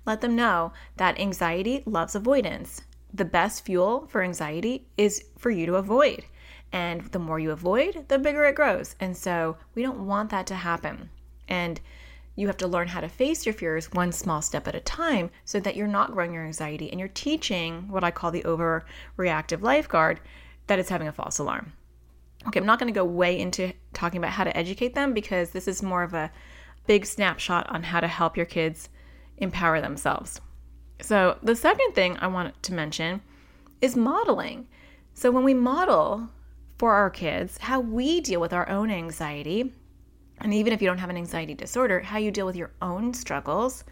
Let 0.05 0.21
them 0.21 0.35
know 0.35 0.73
that 0.97 1.19
anxiety 1.19 1.83
loves 1.85 2.15
avoidance. 2.15 2.81
The 3.13 3.25
best 3.25 3.63
fuel 3.65 4.07
for 4.07 4.23
anxiety 4.23 4.87
is 4.97 5.23
for 5.37 5.51
you 5.51 5.65
to 5.67 5.75
avoid. 5.75 6.25
And 6.71 7.01
the 7.11 7.19
more 7.19 7.39
you 7.39 7.51
avoid, 7.51 8.05
the 8.07 8.17
bigger 8.17 8.45
it 8.45 8.55
grows. 8.55 8.95
And 8.99 9.15
so 9.15 9.57
we 9.75 9.83
don't 9.83 10.07
want 10.07 10.31
that 10.31 10.47
to 10.47 10.55
happen. 10.55 11.09
And 11.47 11.79
you 12.41 12.47
have 12.47 12.57
to 12.57 12.67
learn 12.67 12.87
how 12.87 12.99
to 12.99 13.07
face 13.07 13.45
your 13.45 13.53
fears 13.53 13.93
one 13.93 14.11
small 14.11 14.41
step 14.41 14.67
at 14.67 14.73
a 14.73 14.79
time 14.79 15.29
so 15.45 15.59
that 15.59 15.75
you're 15.75 15.85
not 15.85 16.11
growing 16.11 16.33
your 16.33 16.43
anxiety 16.43 16.89
and 16.89 16.99
you're 16.99 17.09
teaching 17.09 17.87
what 17.87 18.03
I 18.03 18.09
call 18.09 18.31
the 18.31 18.41
overreactive 18.41 19.61
lifeguard 19.61 20.19
that 20.65 20.79
it's 20.79 20.89
having 20.89 21.07
a 21.07 21.11
false 21.11 21.37
alarm. 21.37 21.73
Okay, 22.47 22.59
I'm 22.59 22.65
not 22.65 22.79
going 22.79 22.91
to 22.91 22.97
go 22.97 23.05
way 23.05 23.39
into 23.39 23.71
talking 23.93 24.17
about 24.17 24.31
how 24.31 24.43
to 24.43 24.57
educate 24.57 24.95
them 24.95 25.13
because 25.13 25.51
this 25.51 25.67
is 25.67 25.83
more 25.83 26.01
of 26.01 26.15
a 26.15 26.31
big 26.87 27.05
snapshot 27.05 27.69
on 27.69 27.83
how 27.83 27.99
to 27.99 28.07
help 28.07 28.35
your 28.35 28.47
kids 28.47 28.89
empower 29.37 29.79
themselves. 29.79 30.41
So, 30.99 31.37
the 31.43 31.55
second 31.55 31.93
thing 31.93 32.17
I 32.17 32.27
want 32.27 32.61
to 32.63 32.73
mention 32.73 33.21
is 33.81 33.95
modeling. 33.95 34.67
So, 35.13 35.29
when 35.29 35.43
we 35.43 35.53
model 35.53 36.29
for 36.79 36.93
our 36.93 37.11
kids 37.11 37.59
how 37.59 37.79
we 37.79 38.19
deal 38.19 38.41
with 38.41 38.53
our 38.53 38.67
own 38.67 38.89
anxiety, 38.89 39.71
and 40.41 40.53
even 40.53 40.73
if 40.73 40.81
you 40.81 40.87
don't 40.87 40.97
have 40.97 41.09
an 41.09 41.17
anxiety 41.17 41.53
disorder, 41.53 41.99
how 41.99 42.17
you 42.17 42.31
deal 42.31 42.45
with 42.45 42.55
your 42.55 42.71
own 42.81 43.13
struggles 43.13 43.83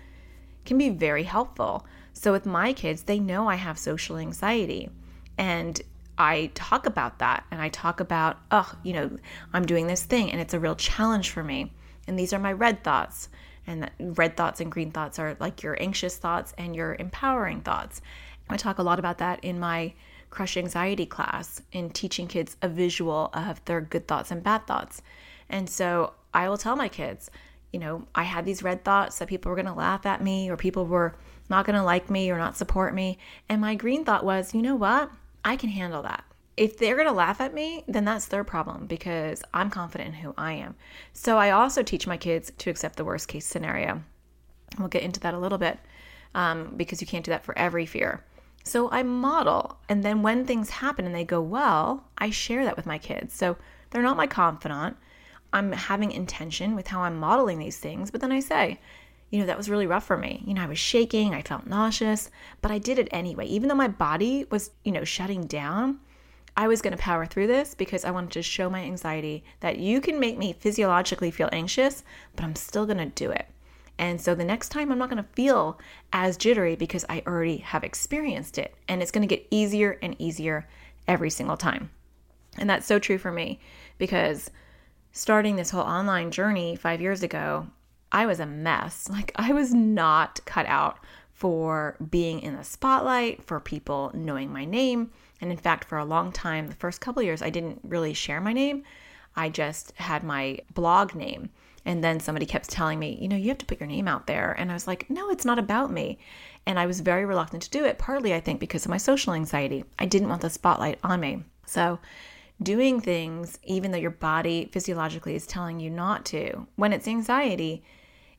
can 0.66 0.78
be 0.78 0.90
very 0.90 1.24
helpful. 1.24 1.86
So, 2.14 2.32
with 2.32 2.46
my 2.46 2.74
kids, 2.74 3.04
they 3.04 3.20
know 3.20 3.48
I 3.48 3.56
have 3.56 3.78
social 3.78 4.18
anxiety. 4.18 4.90
And 5.38 5.82
I 6.18 6.52
talk 6.54 6.86
about 6.86 7.20
that 7.20 7.46
and 7.50 7.62
I 7.62 7.70
talk 7.70 8.02
about, 8.02 8.38
oh, 8.52 8.72
you 8.84 8.92
know, 8.94 9.10
I'm 9.54 9.66
doing 9.66 9.88
this 9.88 10.04
thing 10.04 10.32
and 10.32 10.42
it's 10.42 10.54
a 10.54 10.60
real 10.60 10.76
challenge 10.76 11.30
for 11.30 11.44
me. 11.44 11.72
And 12.08 12.20
these 12.20 12.34
are 12.34 12.40
my 12.40 12.52
red 12.52 12.84
thoughts 12.84 13.30
and 13.66 13.90
red 14.00 14.36
thoughts 14.36 14.60
and 14.60 14.72
green 14.72 14.92
thoughts 14.92 15.18
are 15.18 15.38
like 15.40 15.64
your 15.64 15.82
anxious 15.82 16.18
thoughts 16.18 16.54
and 16.58 16.76
your 16.76 16.96
empowering 17.00 17.62
thoughts. 17.62 18.02
I 18.50 18.58
talk 18.58 18.80
a 18.80 18.84
lot 18.84 19.00
about 19.00 19.20
that 19.20 19.44
in 19.44 19.60
my 19.60 19.94
crush 20.30 20.58
anxiety 20.58 21.06
class 21.06 21.62
in 21.72 21.90
teaching 21.92 22.28
kids 22.28 22.58
a 22.62 22.68
visual 22.68 23.30
of 23.34 23.64
their 23.66 23.80
good 23.80 24.08
thoughts 24.08 24.32
and 24.32 24.44
bad 24.44 24.68
thoughts. 24.68 25.02
And 25.50 25.70
so 25.70 26.14
I 26.34 26.50
will 26.50 26.58
tell 26.58 26.76
my 26.76 26.90
kids, 26.90 27.30
you 27.72 27.80
know, 27.80 28.08
I 28.16 28.24
had 28.24 28.46
these 28.46 28.64
red 28.64 28.84
thoughts 28.84 29.20
that 29.20 29.28
people 29.28 29.50
were 29.50 29.56
going 29.56 29.66
to 29.66 29.74
laugh 29.74 30.06
at 30.06 30.24
me 30.24 30.50
or 30.50 30.58
people 30.58 30.86
were 30.86 31.16
not 31.50 31.66
going 31.66 31.76
to 31.76 31.84
like 31.84 32.10
me 32.10 32.32
or 32.32 32.38
not 32.38 32.58
support 32.58 32.94
me. 32.94 33.18
And 33.48 33.62
my 33.62 33.76
green 33.76 34.06
thought 34.06 34.26
was, 34.26 34.54
you 34.54 34.62
know 34.62 34.76
what? 34.76 35.12
I 35.44 35.56
can 35.56 35.70
handle 35.70 36.02
that 36.04 36.24
if 36.60 36.78
they're 36.78 36.96
going 36.96 37.08
to 37.08 37.14
laugh 37.14 37.40
at 37.40 37.54
me, 37.54 37.86
then 37.88 38.04
that's 38.04 38.26
their 38.26 38.44
problem 38.44 38.86
because 38.86 39.42
I'm 39.54 39.70
confident 39.70 40.10
in 40.10 40.16
who 40.16 40.34
I 40.38 40.52
am. 40.54 40.76
So 41.14 41.38
I 41.38 41.52
also 41.52 41.84
teach 41.84 42.06
my 42.06 42.18
kids 42.18 42.52
to 42.58 42.70
accept 42.70 42.98
the 42.98 43.06
worst 43.06 43.30
case 43.30 43.46
scenario. 43.46 44.04
We'll 44.78 44.90
get 44.90 45.04
into 45.04 45.22
that 45.22 45.34
a 45.34 45.40
little 45.40 45.58
bit 45.58 45.80
um, 46.36 46.74
because 46.76 47.00
you 47.00 47.08
can't 47.08 47.24
do 47.24 47.32
that 47.32 47.46
for 47.46 47.58
every 47.58 47.86
fear. 47.86 48.26
So 48.66 48.92
I 48.92 49.04
model, 49.04 49.78
and 49.88 50.04
then 50.04 50.22
when 50.22 50.46
things 50.46 50.70
happen 50.70 51.06
and 51.06 51.16
they 51.16 51.24
go 51.24 51.40
well, 51.40 52.04
I 52.18 52.30
share 52.30 52.66
that 52.66 52.76
with 52.76 52.86
my 52.86 52.98
kids. 52.98 53.34
So 53.34 53.56
they're 53.92 54.02
not 54.02 54.18
my 54.18 54.28
confidant. 54.28 54.98
I'm 55.52 55.72
having 55.72 56.12
intention 56.12 56.76
with 56.76 56.88
how 56.88 57.02
I'm 57.02 57.20
modeling 57.20 57.60
these 57.60 57.78
things, 57.78 58.12
but 58.12 58.22
then 58.22 58.32
I 58.32 58.40
say, 58.40 58.80
you 59.30 59.40
know, 59.40 59.46
that 59.46 59.58
was 59.58 59.70
really 59.70 59.88
rough 59.88 60.06
for 60.06 60.18
me. 60.18 60.44
You 60.46 60.54
know, 60.54 60.64
I 60.64 60.68
was 60.68 60.80
shaking, 60.80 61.34
I 61.34 61.42
felt 61.42 61.68
nauseous, 61.68 62.32
but 62.62 62.72
I 62.72 62.78
did 62.78 63.00
it 63.00 63.10
anyway. 63.12 63.46
Even 63.46 63.70
though 63.70 63.76
my 63.76 63.88
body 63.88 64.46
was, 64.50 64.72
you 64.84 64.92
know, 64.92 65.04
shutting 65.04 65.46
down, 65.46 66.00
I 66.58 66.68
was 66.68 66.82
going 66.82 66.96
to 66.96 67.02
power 67.02 67.26
through 67.26 67.48
this 67.48 67.74
because 67.76 68.04
I 68.04 68.12
wanted 68.12 68.32
to 68.32 68.42
show 68.42 68.70
my 68.70 68.82
anxiety 68.82 69.44
that 69.60 69.78
you 69.78 70.02
can 70.02 70.20
make 70.20 70.38
me 70.38 70.54
physiologically 70.54 71.32
feel 71.32 71.50
anxious, 71.52 72.04
but 72.36 72.44
I'm 72.44 72.56
still 72.56 72.86
going 72.86 72.98
to 72.98 73.06
do 73.06 73.32
it. 73.32 73.48
And 74.00 74.20
so 74.20 74.34
the 74.34 74.46
next 74.46 74.70
time 74.70 74.92
I'm 74.92 74.98
not 74.98 75.10
going 75.10 75.24
to 75.24 75.30
feel 75.34 75.78
as 76.12 76.38
jittery 76.38 76.76
because 76.76 77.06
I 77.10 77.22
already 77.28 77.58
have 77.58 77.84
experienced 77.84 78.58
it. 78.58 78.74
And 78.88 79.02
it's 79.02 79.12
going 79.12 79.28
to 79.28 79.36
get 79.36 79.46
easier 79.52 80.00
and 80.02 80.16
easier 80.20 80.68
every 81.08 81.30
single 81.30 81.58
time. 81.58 81.92
And 82.58 82.70
that's 82.70 82.88
so 82.88 82.98
true 82.98 83.18
for 83.18 83.32
me 83.32 83.60
because 83.98 84.50
starting 85.12 85.56
this 85.56 85.70
whole 85.70 85.82
online 85.82 86.32
journey 86.32 86.76
five 86.76 87.02
years 87.02 87.24
ago, 87.24 87.68
I 88.12 88.26
was 88.26 88.40
a 88.40 88.46
mess. 88.46 89.10
Like, 89.12 89.32
I 89.36 89.54
was 89.54 89.74
not 89.74 90.40
cut 90.46 90.66
out 90.66 91.00
for 91.34 91.96
being 92.10 92.42
in 92.42 92.56
the 92.56 92.64
spotlight, 92.64 93.44
for 93.44 93.60
people 93.60 94.12
knowing 94.14 94.52
my 94.52 94.66
name. 94.66 95.12
And 95.42 95.52
in 95.52 95.58
fact, 95.58 95.86
for 95.86 95.98
a 95.98 96.06
long 96.06 96.32
time, 96.32 96.68
the 96.68 96.76
first 96.76 97.00
couple 97.00 97.24
years, 97.24 97.42
I 97.42 97.50
didn't 97.50 97.80
really 97.84 98.14
share 98.14 98.42
my 98.42 98.52
name. 98.52 98.84
I 99.36 99.50
just 99.50 99.94
had 99.96 100.24
my 100.24 100.60
blog 100.74 101.16
name. 101.16 101.50
And 101.86 102.04
then 102.04 102.20
somebody 102.20 102.46
kept 102.46 102.70
telling 102.70 103.00
me, 103.00 103.18
you 103.22 103.30
know, 103.30 103.38
you 103.38 103.48
have 103.48 103.58
to 103.60 103.66
put 103.66 103.80
your 103.80 103.88
name 103.88 104.08
out 104.08 104.28
there. 104.28 104.52
And 104.52 104.70
I 104.70 104.74
was 104.74 104.86
like, 104.86 105.10
no, 105.10 105.30
it's 105.30 105.46
not 105.46 105.60
about 105.60 105.92
me. 105.92 106.20
And 106.66 106.78
I 106.78 106.86
was 106.86 107.00
very 107.00 107.26
reluctant 107.26 107.64
to 107.64 107.70
do 107.70 107.86
it, 107.86 107.98
partly, 107.98 108.34
I 108.34 108.42
think, 108.42 108.60
because 108.60 108.84
of 108.84 108.90
my 108.90 108.98
social 108.98 109.34
anxiety. 109.34 109.86
I 109.98 110.06
didn't 110.06 110.30
want 110.30 110.42
the 110.42 110.50
spotlight 110.50 111.00
on 111.04 111.22
me. 111.22 111.44
So, 111.66 112.00
doing 112.62 113.00
things, 113.00 113.58
even 113.64 113.92
though 113.92 113.98
your 113.98 114.12
body 114.12 114.70
physiologically 114.72 115.36
is 115.36 115.48
telling 115.48 115.80
you 115.80 115.90
not 115.90 116.26
to, 116.26 116.68
when 116.76 116.94
it's 116.94 117.08
anxiety, 117.08 117.84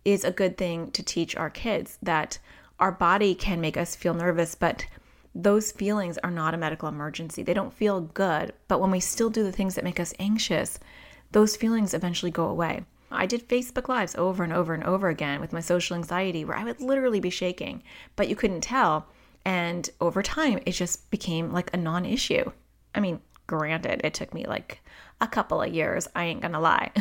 is 0.04 0.24
a 0.24 0.30
good 0.30 0.56
thing 0.56 0.90
to 0.92 1.02
teach 1.02 1.36
our 1.36 1.50
kids 1.50 1.98
that 2.02 2.38
our 2.78 2.92
body 2.92 3.34
can 3.34 3.60
make 3.60 3.76
us 3.76 3.94
feel 3.94 4.14
nervous, 4.14 4.54
but 4.54 4.86
those 5.34 5.72
feelings 5.72 6.18
are 6.18 6.30
not 6.30 6.54
a 6.54 6.58
medical 6.58 6.88
emergency. 6.88 7.42
They 7.42 7.54
don't 7.54 7.72
feel 7.72 8.00
good, 8.00 8.52
but 8.68 8.80
when 8.80 8.90
we 8.90 9.00
still 9.00 9.30
do 9.30 9.42
the 9.42 9.52
things 9.52 9.74
that 9.74 9.84
make 9.84 10.00
us 10.00 10.14
anxious, 10.18 10.78
those 11.30 11.56
feelings 11.56 11.94
eventually 11.94 12.30
go 12.30 12.46
away. 12.46 12.84
I 13.12 13.26
did 13.26 13.48
Facebook 13.48 13.88
Lives 13.88 14.14
over 14.16 14.42
and 14.44 14.52
over 14.52 14.72
and 14.72 14.84
over 14.84 15.08
again 15.08 15.40
with 15.40 15.52
my 15.52 15.60
social 15.60 15.96
anxiety 15.96 16.44
where 16.44 16.56
I 16.56 16.64
would 16.64 16.80
literally 16.80 17.20
be 17.20 17.30
shaking, 17.30 17.82
but 18.16 18.28
you 18.28 18.36
couldn't 18.36 18.62
tell. 18.62 19.06
And 19.44 19.88
over 20.00 20.22
time, 20.22 20.60
it 20.66 20.72
just 20.72 21.10
became 21.10 21.52
like 21.52 21.70
a 21.72 21.76
non 21.76 22.04
issue. 22.04 22.50
I 22.94 23.00
mean, 23.00 23.20
granted, 23.50 24.00
it 24.04 24.14
took 24.14 24.32
me 24.32 24.46
like 24.46 24.80
a 25.20 25.26
couple 25.26 25.60
of 25.60 25.74
years, 25.74 26.06
I 26.14 26.24
ain't 26.24 26.40
gonna 26.40 26.60
lie. 26.60 26.92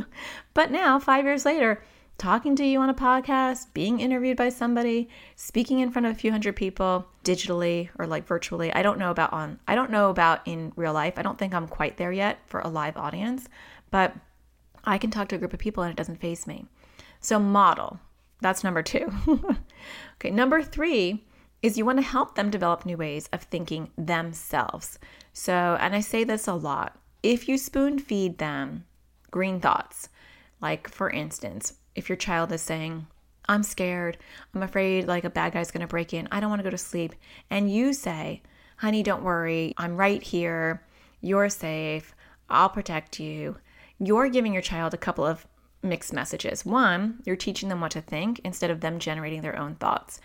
but 0.54 0.70
now, 0.70 0.98
five 0.98 1.26
years 1.26 1.44
later, 1.44 1.82
talking 2.16 2.56
to 2.56 2.64
you 2.64 2.80
on 2.80 2.88
a 2.88 2.94
podcast, 2.94 3.66
being 3.74 4.00
interviewed 4.00 4.38
by 4.38 4.48
somebody, 4.48 5.10
speaking 5.36 5.80
in 5.80 5.90
front 5.90 6.06
of 6.06 6.12
a 6.12 6.18
few 6.18 6.30
hundred 6.30 6.56
people 6.56 7.06
digitally 7.24 7.90
or 7.98 8.06
like 8.06 8.26
virtually. 8.26 8.72
I 8.72 8.82
don't 8.82 8.98
know 8.98 9.10
about 9.10 9.34
on 9.34 9.60
I 9.68 9.74
don't 9.74 9.90
know 9.90 10.08
about 10.08 10.40
in 10.46 10.72
real 10.76 10.94
life. 10.94 11.14
I 11.18 11.22
don't 11.22 11.38
think 11.38 11.52
I'm 11.52 11.68
quite 11.68 11.98
there 11.98 12.10
yet 12.10 12.38
for 12.46 12.60
a 12.60 12.68
live 12.68 12.96
audience, 12.96 13.46
but 13.90 14.16
I 14.84 14.96
can 14.96 15.10
talk 15.10 15.28
to 15.28 15.36
a 15.36 15.38
group 15.38 15.52
of 15.52 15.60
people 15.60 15.82
and 15.82 15.92
it 15.92 15.96
doesn't 15.96 16.22
phase 16.22 16.46
me. 16.46 16.64
So 17.20 17.38
model. 17.38 18.00
That's 18.40 18.64
number 18.64 18.82
2. 18.82 19.12
okay, 20.14 20.30
number 20.30 20.62
3 20.62 21.22
is 21.62 21.76
you 21.76 21.84
want 21.84 21.98
to 21.98 22.04
help 22.04 22.34
them 22.34 22.50
develop 22.50 22.86
new 22.86 22.96
ways 22.96 23.28
of 23.32 23.42
thinking 23.42 23.90
themselves. 23.96 24.98
So, 25.32 25.76
and 25.80 25.94
I 25.94 26.00
say 26.00 26.24
this 26.24 26.46
a 26.46 26.54
lot. 26.54 26.98
If 27.22 27.48
you 27.48 27.58
spoon 27.58 27.98
feed 27.98 28.38
them 28.38 28.84
green 29.30 29.60
thoughts, 29.60 30.08
like 30.60 30.88
for 30.88 31.10
instance, 31.10 31.74
if 31.94 32.08
your 32.08 32.16
child 32.16 32.52
is 32.52 32.62
saying, 32.62 33.06
I'm 33.48 33.62
scared, 33.62 34.18
I'm 34.54 34.62
afraid 34.62 35.06
like 35.06 35.24
a 35.24 35.30
bad 35.30 35.52
guy's 35.52 35.70
gonna 35.70 35.86
break 35.86 36.14
in, 36.14 36.28
I 36.30 36.40
don't 36.40 36.50
wanna 36.50 36.62
go 36.62 36.70
to 36.70 36.78
sleep, 36.78 37.14
and 37.50 37.72
you 37.72 37.92
say, 37.92 38.42
honey, 38.76 39.02
don't 39.02 39.24
worry, 39.24 39.74
I'm 39.76 39.96
right 39.96 40.22
here, 40.22 40.82
you're 41.20 41.48
safe, 41.48 42.14
I'll 42.48 42.68
protect 42.68 43.18
you, 43.18 43.56
you're 43.98 44.28
giving 44.28 44.52
your 44.52 44.62
child 44.62 44.94
a 44.94 44.98
couple 44.98 45.26
of 45.26 45.46
mixed 45.82 46.12
messages. 46.12 46.64
One, 46.64 47.22
you're 47.24 47.36
teaching 47.36 47.68
them 47.68 47.80
what 47.80 47.92
to 47.92 48.00
think 48.00 48.40
instead 48.44 48.70
of 48.70 48.80
them 48.80 48.98
generating 48.98 49.42
their 49.42 49.58
own 49.58 49.74
thoughts. 49.76 50.20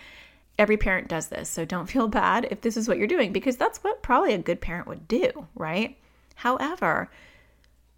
Every 0.58 0.78
parent 0.78 1.08
does 1.08 1.28
this, 1.28 1.50
so 1.50 1.66
don't 1.66 1.86
feel 1.90 2.08
bad 2.08 2.48
if 2.52 2.62
this 2.62 2.78
is 2.78 2.88
what 2.88 2.98
you're 2.98 3.08
doing 3.08 3.34
because 3.34 3.58
that's 3.58 3.84
what 3.84 4.04
probably 4.04 4.34
a 4.34 4.38
good 4.38 4.62
parent 4.62 4.88
would 4.88 5.08
do, 5.08 5.48
right? 5.56 5.98
However, 6.36 7.10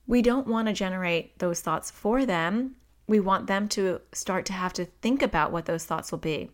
we 0.08 0.22
don't 0.22 0.48
want 0.48 0.68
to 0.68 0.74
generate 0.74 1.40
those 1.40 1.62
thoughts 1.62 1.90
for 1.90 2.26
them 2.26 2.76
we 3.08 3.20
want 3.20 3.48
them 3.48 3.68
to 3.70 4.02
start 4.12 4.46
to 4.46 4.54
have 4.54 4.74
to 4.74 4.86
think 4.86 5.22
about 5.22 5.52
what 5.52 5.66
those 5.66 5.86
thoughts 5.86 6.12
will 6.12 6.20
be 6.20 6.50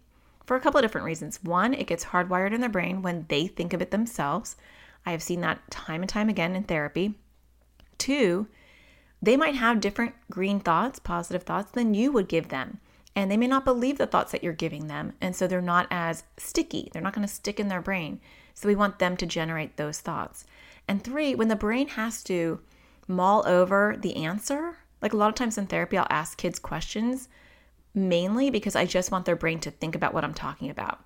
for 0.46 0.56
a 0.56 0.60
couple 0.60 0.80
of 0.80 0.84
different 0.84 1.06
reasons. 1.06 1.44
One, 1.44 1.74
it 1.74 1.88
gets 1.88 2.06
hardwired 2.06 2.54
in 2.54 2.62
their 2.62 2.70
brain 2.70 3.02
when 3.02 3.26
they 3.30 3.48
think 3.48 3.74
of 3.74 3.82
it 3.82 3.92
themselves. 3.92 4.56
I 5.06 5.12
have 5.12 5.24
seen 5.24 5.42
that 5.42 5.70
time 5.72 6.02
and 6.02 6.10
time 6.10 6.30
again 6.30 6.56
in 6.56 6.64
therapy. 6.64 7.16
Two, 7.98 8.48
they 9.22 9.38
might 9.38 9.56
have 9.56 9.80
different 9.80 10.16
green 10.30 10.60
thoughts, 10.60 11.00
positive 11.00 11.44
thoughts, 11.44 11.72
than 11.72 11.94
you 11.94 12.12
would 12.12 12.28
give 12.28 12.50
them. 12.50 12.80
And 13.16 13.30
they 13.30 13.38
may 13.38 13.48
not 13.48 13.66
believe 13.66 13.98
the 13.98 14.08
thoughts 14.08 14.32
that 14.32 14.44
you're 14.44 14.54
giving 14.54 14.88
them. 14.88 15.14
And 15.20 15.36
so 15.36 15.48
they're 15.48 15.62
not 15.62 15.88
as 15.92 16.24
sticky. 16.38 16.90
They're 16.92 17.02
not 17.02 17.14
going 17.14 17.28
to 17.28 17.34
stick 17.34 17.60
in 17.60 17.68
their 17.68 17.82
brain. 17.82 18.22
So 18.54 18.68
we 18.68 18.76
want 18.76 19.00
them 19.00 19.18
to 19.18 19.26
generate 19.26 19.78
those 19.78 20.00
thoughts. 20.00 20.46
And 20.88 21.04
three, 21.04 21.36
when 21.36 21.48
the 21.48 21.56
brain 21.56 21.90
has 21.90 22.24
to 22.26 22.62
mull 23.08 23.46
over 23.46 23.98
the 24.00 24.16
answer, 24.18 24.78
like 25.02 25.14
a 25.14 25.18
lot 25.18 25.30
of 25.30 25.36
times 25.36 25.58
in 25.58 25.68
therapy, 25.68 25.98
I'll 25.98 26.08
ask 26.10 26.38
kids 26.38 26.60
questions 26.60 27.28
mainly 27.94 28.50
because 28.50 28.76
I 28.76 28.86
just 28.86 29.12
want 29.12 29.26
their 29.26 29.36
brain 29.36 29.60
to 29.62 29.72
think 29.72 29.96
about 29.96 30.14
what 30.14 30.24
I'm 30.24 30.34
talking 30.34 30.70
about. 30.70 31.04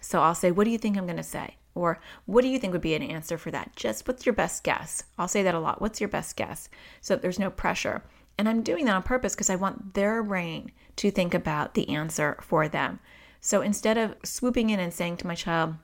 So 0.00 0.20
I'll 0.20 0.34
say, 0.34 0.50
What 0.50 0.64
do 0.64 0.70
you 0.70 0.78
think 0.78 0.96
I'm 0.96 1.06
going 1.06 1.16
to 1.16 1.22
say? 1.22 1.56
Or 1.74 2.00
what 2.24 2.42
do 2.42 2.48
you 2.48 2.58
think 2.58 2.72
would 2.72 2.80
be 2.80 2.94
an 2.94 3.02
answer 3.02 3.36
for 3.36 3.50
that? 3.50 3.76
Just 3.76 4.08
what's 4.08 4.24
your 4.24 4.32
best 4.32 4.64
guess? 4.64 5.04
I'll 5.18 5.28
say 5.28 5.42
that 5.42 5.54
a 5.54 5.60
lot. 5.60 5.80
What's 5.80 6.00
your 6.00 6.08
best 6.08 6.34
guess? 6.36 6.70
So 7.02 7.16
there's 7.16 7.38
no 7.38 7.50
pressure. 7.50 8.02
And 8.38 8.48
I'm 8.48 8.62
doing 8.62 8.86
that 8.86 8.96
on 8.96 9.02
purpose 9.02 9.34
because 9.34 9.50
I 9.50 9.56
want 9.56 9.94
their 9.94 10.22
brain 10.22 10.72
to 10.96 11.10
think 11.10 11.34
about 11.34 11.74
the 11.74 11.88
answer 11.90 12.38
for 12.40 12.68
them. 12.68 13.00
So 13.40 13.60
instead 13.60 13.98
of 13.98 14.16
swooping 14.24 14.70
in 14.70 14.80
and 14.80 14.92
saying 14.92 15.18
to 15.18 15.26
my 15.26 15.34
child, 15.34 15.74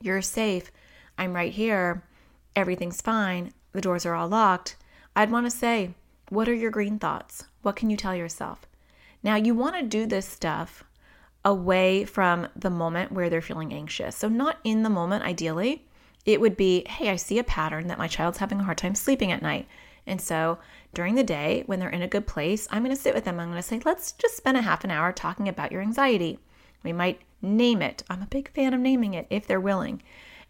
You're 0.00 0.22
safe, 0.22 0.70
I'm 1.18 1.34
right 1.34 1.52
here, 1.52 2.02
everything's 2.54 3.00
fine, 3.00 3.52
the 3.72 3.80
doors 3.80 4.06
are 4.06 4.14
all 4.14 4.28
locked, 4.28 4.76
I'd 5.14 5.30
want 5.30 5.46
to 5.46 5.50
say, 5.50 5.94
what 6.32 6.48
are 6.48 6.54
your 6.54 6.70
green 6.70 6.98
thoughts? 6.98 7.44
What 7.60 7.76
can 7.76 7.90
you 7.90 7.96
tell 7.96 8.14
yourself? 8.14 8.66
Now, 9.22 9.36
you 9.36 9.54
want 9.54 9.76
to 9.76 9.82
do 9.82 10.06
this 10.06 10.26
stuff 10.26 10.82
away 11.44 12.04
from 12.04 12.48
the 12.56 12.70
moment 12.70 13.12
where 13.12 13.28
they're 13.28 13.42
feeling 13.42 13.74
anxious. 13.74 14.16
So, 14.16 14.28
not 14.28 14.58
in 14.64 14.82
the 14.82 14.88
moment, 14.88 15.24
ideally. 15.24 15.86
It 16.24 16.40
would 16.40 16.56
be, 16.56 16.84
hey, 16.88 17.10
I 17.10 17.16
see 17.16 17.38
a 17.38 17.44
pattern 17.44 17.88
that 17.88 17.98
my 17.98 18.08
child's 18.08 18.38
having 18.38 18.60
a 18.60 18.64
hard 18.64 18.78
time 18.78 18.94
sleeping 18.94 19.32
at 19.32 19.42
night. 19.42 19.66
And 20.06 20.20
so, 20.20 20.58
during 20.94 21.14
the 21.14 21.24
day, 21.24 21.62
when 21.66 21.78
they're 21.78 21.88
in 21.88 22.02
a 22.02 22.08
good 22.08 22.26
place, 22.26 22.68
I'm 22.70 22.82
going 22.82 22.94
to 22.94 23.00
sit 23.00 23.14
with 23.14 23.24
them. 23.24 23.38
I'm 23.38 23.48
going 23.48 23.60
to 23.60 23.62
say, 23.62 23.80
let's 23.84 24.12
just 24.12 24.36
spend 24.36 24.56
a 24.56 24.62
half 24.62 24.84
an 24.84 24.90
hour 24.90 25.12
talking 25.12 25.48
about 25.48 25.72
your 25.72 25.80
anxiety. 25.80 26.38
We 26.82 26.92
might 26.92 27.20
name 27.40 27.82
it. 27.82 28.02
I'm 28.10 28.22
a 28.22 28.26
big 28.26 28.50
fan 28.52 28.74
of 28.74 28.80
naming 28.80 29.14
it 29.14 29.26
if 29.30 29.46
they're 29.46 29.60
willing. 29.60 30.02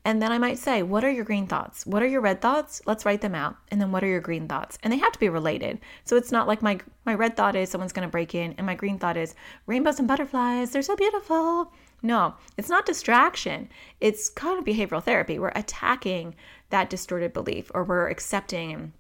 And 0.05 0.21
then 0.21 0.33
I 0.33 0.38
might 0.38 0.59
say, 0.59 0.83
What 0.83 1.05
are 1.05 1.11
your 1.11 1.25
green 1.25 1.47
thoughts? 1.47 1.87
What 1.87 2.02
are 2.02 2.07
your 2.07 2.21
red 2.21 2.41
thoughts? 2.41 2.83
Let's 2.87 3.05
write 3.05 3.21
them 3.21 3.37
out. 3.37 3.57
And 3.71 3.81
then 3.81 3.93
what 3.93 4.02
are 4.02 4.09
your 4.09 4.21
green 4.21 4.49
thoughts? 4.49 4.76
And 4.83 4.93
they 4.93 4.97
have 4.97 5.12
to 5.12 5.21
be 5.21 5.29
related. 5.29 5.79
So 6.05 6.17
it's 6.17 6.33
not 6.33 6.49
like 6.49 6.61
my 6.61 6.81
my 7.05 7.14
red 7.14 7.37
thought 7.37 7.55
is 7.55 7.71
someone's 7.71 7.93
gonna 7.93 8.09
break 8.09 8.35
in, 8.35 8.55
and 8.59 8.67
my 8.67 8.75
green 8.75 8.99
thought 8.99 9.17
is 9.17 9.35
rainbows 9.67 10.00
and 10.00 10.09
butterflies, 10.09 10.73
they're 10.73 10.83
so 10.83 10.97
beautiful. 10.97 11.73
No, 12.03 12.35
it's 12.57 12.69
not 12.69 12.85
distraction. 12.85 13.69
It's 14.01 14.29
kind 14.29 14.59
of 14.59 14.65
behavioral 14.65 15.03
therapy. 15.03 15.39
We're 15.39 15.53
attacking 15.55 16.35
that 16.71 16.91
distorted 16.91 17.33
belief 17.33 17.71
or 17.75 17.85
we're 17.85 18.09
accepting 18.09 18.73
and 18.73 18.93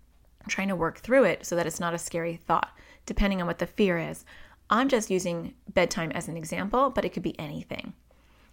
trying 0.48 0.68
to 0.68 0.76
work 0.76 0.98
through 0.98 1.24
it 1.24 1.44
so 1.44 1.56
that 1.56 1.66
it's 1.66 1.80
not 1.80 1.94
a 1.94 1.98
scary 1.98 2.36
thought, 2.36 2.70
depending 3.04 3.40
on 3.40 3.46
what 3.46 3.58
the 3.58 3.66
fear 3.66 3.98
is. 3.98 4.24
I'm 4.70 4.88
just 4.88 5.10
using 5.10 5.54
bedtime 5.74 6.12
as 6.12 6.28
an 6.28 6.36
example, 6.36 6.90
but 6.90 7.04
it 7.04 7.10
could 7.10 7.22
be 7.22 7.38
anything. 7.38 7.92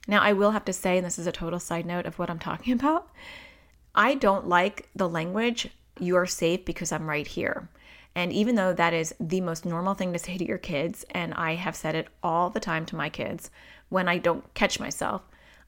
Now, 0.07 0.21
I 0.21 0.33
will 0.33 0.51
have 0.51 0.65
to 0.65 0.73
say, 0.73 0.97
and 0.97 1.05
this 1.05 1.19
is 1.19 1.27
a 1.27 1.31
total 1.31 1.59
side 1.59 1.85
note 1.85 2.07
of 2.07 2.17
what 2.17 2.29
I'm 2.29 2.39
talking 2.39 2.73
about, 2.79 3.09
I 3.93 4.15
don't 4.15 4.47
like 4.47 4.89
the 4.95 5.09
language, 5.09 5.69
you 5.99 6.15
are 6.15 6.25
safe 6.25 6.65
because 6.65 6.91
I'm 6.91 7.07
right 7.07 7.27
here. 7.27 7.69
And 8.15 8.33
even 8.33 8.55
though 8.55 8.73
that 8.73 8.93
is 8.93 9.13
the 9.19 9.41
most 9.41 9.65
normal 9.65 9.93
thing 9.93 10.13
to 10.13 10.19
say 10.19 10.37
to 10.37 10.45
your 10.45 10.57
kids, 10.57 11.05
and 11.11 11.33
I 11.35 11.55
have 11.55 11.75
said 11.75 11.95
it 11.95 12.07
all 12.23 12.49
the 12.49 12.59
time 12.59 12.85
to 12.87 12.95
my 12.95 13.09
kids 13.09 13.51
when 13.89 14.07
I 14.07 14.17
don't 14.17 14.53
catch 14.53 14.79
myself, 14.79 15.21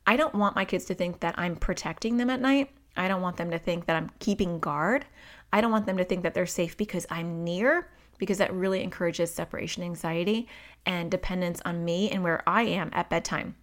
I 0.08 0.16
don't 0.16 0.36
want 0.36 0.56
my 0.56 0.66
kids 0.66 0.86
to 0.86 0.96
think 0.96 1.20
that 1.20 1.36
I'm 1.38 1.56
protecting 1.56 2.18
them 2.18 2.30
at 2.30 2.42
night. 2.42 2.72
I 2.98 3.08
don't 3.08 3.22
want 3.22 3.38
them 3.38 3.52
to 3.52 3.60
think 3.60 3.86
that 3.86 3.96
I'm 3.96 4.12
keeping 4.20 4.60
guard. 4.60 5.06
I 5.54 5.62
don't 5.62 5.72
want 5.72 5.86
them 5.86 5.98
to 5.98 6.04
think 6.04 6.24
that 6.24 6.34
they're 6.34 6.46
safe 6.46 6.76
because 6.78 7.06
I'm 7.10 7.44
near, 7.44 7.88
because 8.18 8.38
that 8.40 8.54
really 8.54 8.84
encourages 8.84 9.34
separation 9.34 9.84
anxiety 9.84 10.48
and 10.86 11.12
dependence 11.12 11.62
on 11.66 11.86
me 11.86 12.10
and 12.10 12.24
where 12.24 12.44
I 12.48 12.64
am 12.64 12.90
at 12.94 13.10
bedtime. 13.10 13.56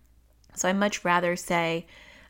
So 0.55 0.69
I 0.69 0.73
much 0.73 1.05
rather 1.05 1.37
say, 1.37 1.87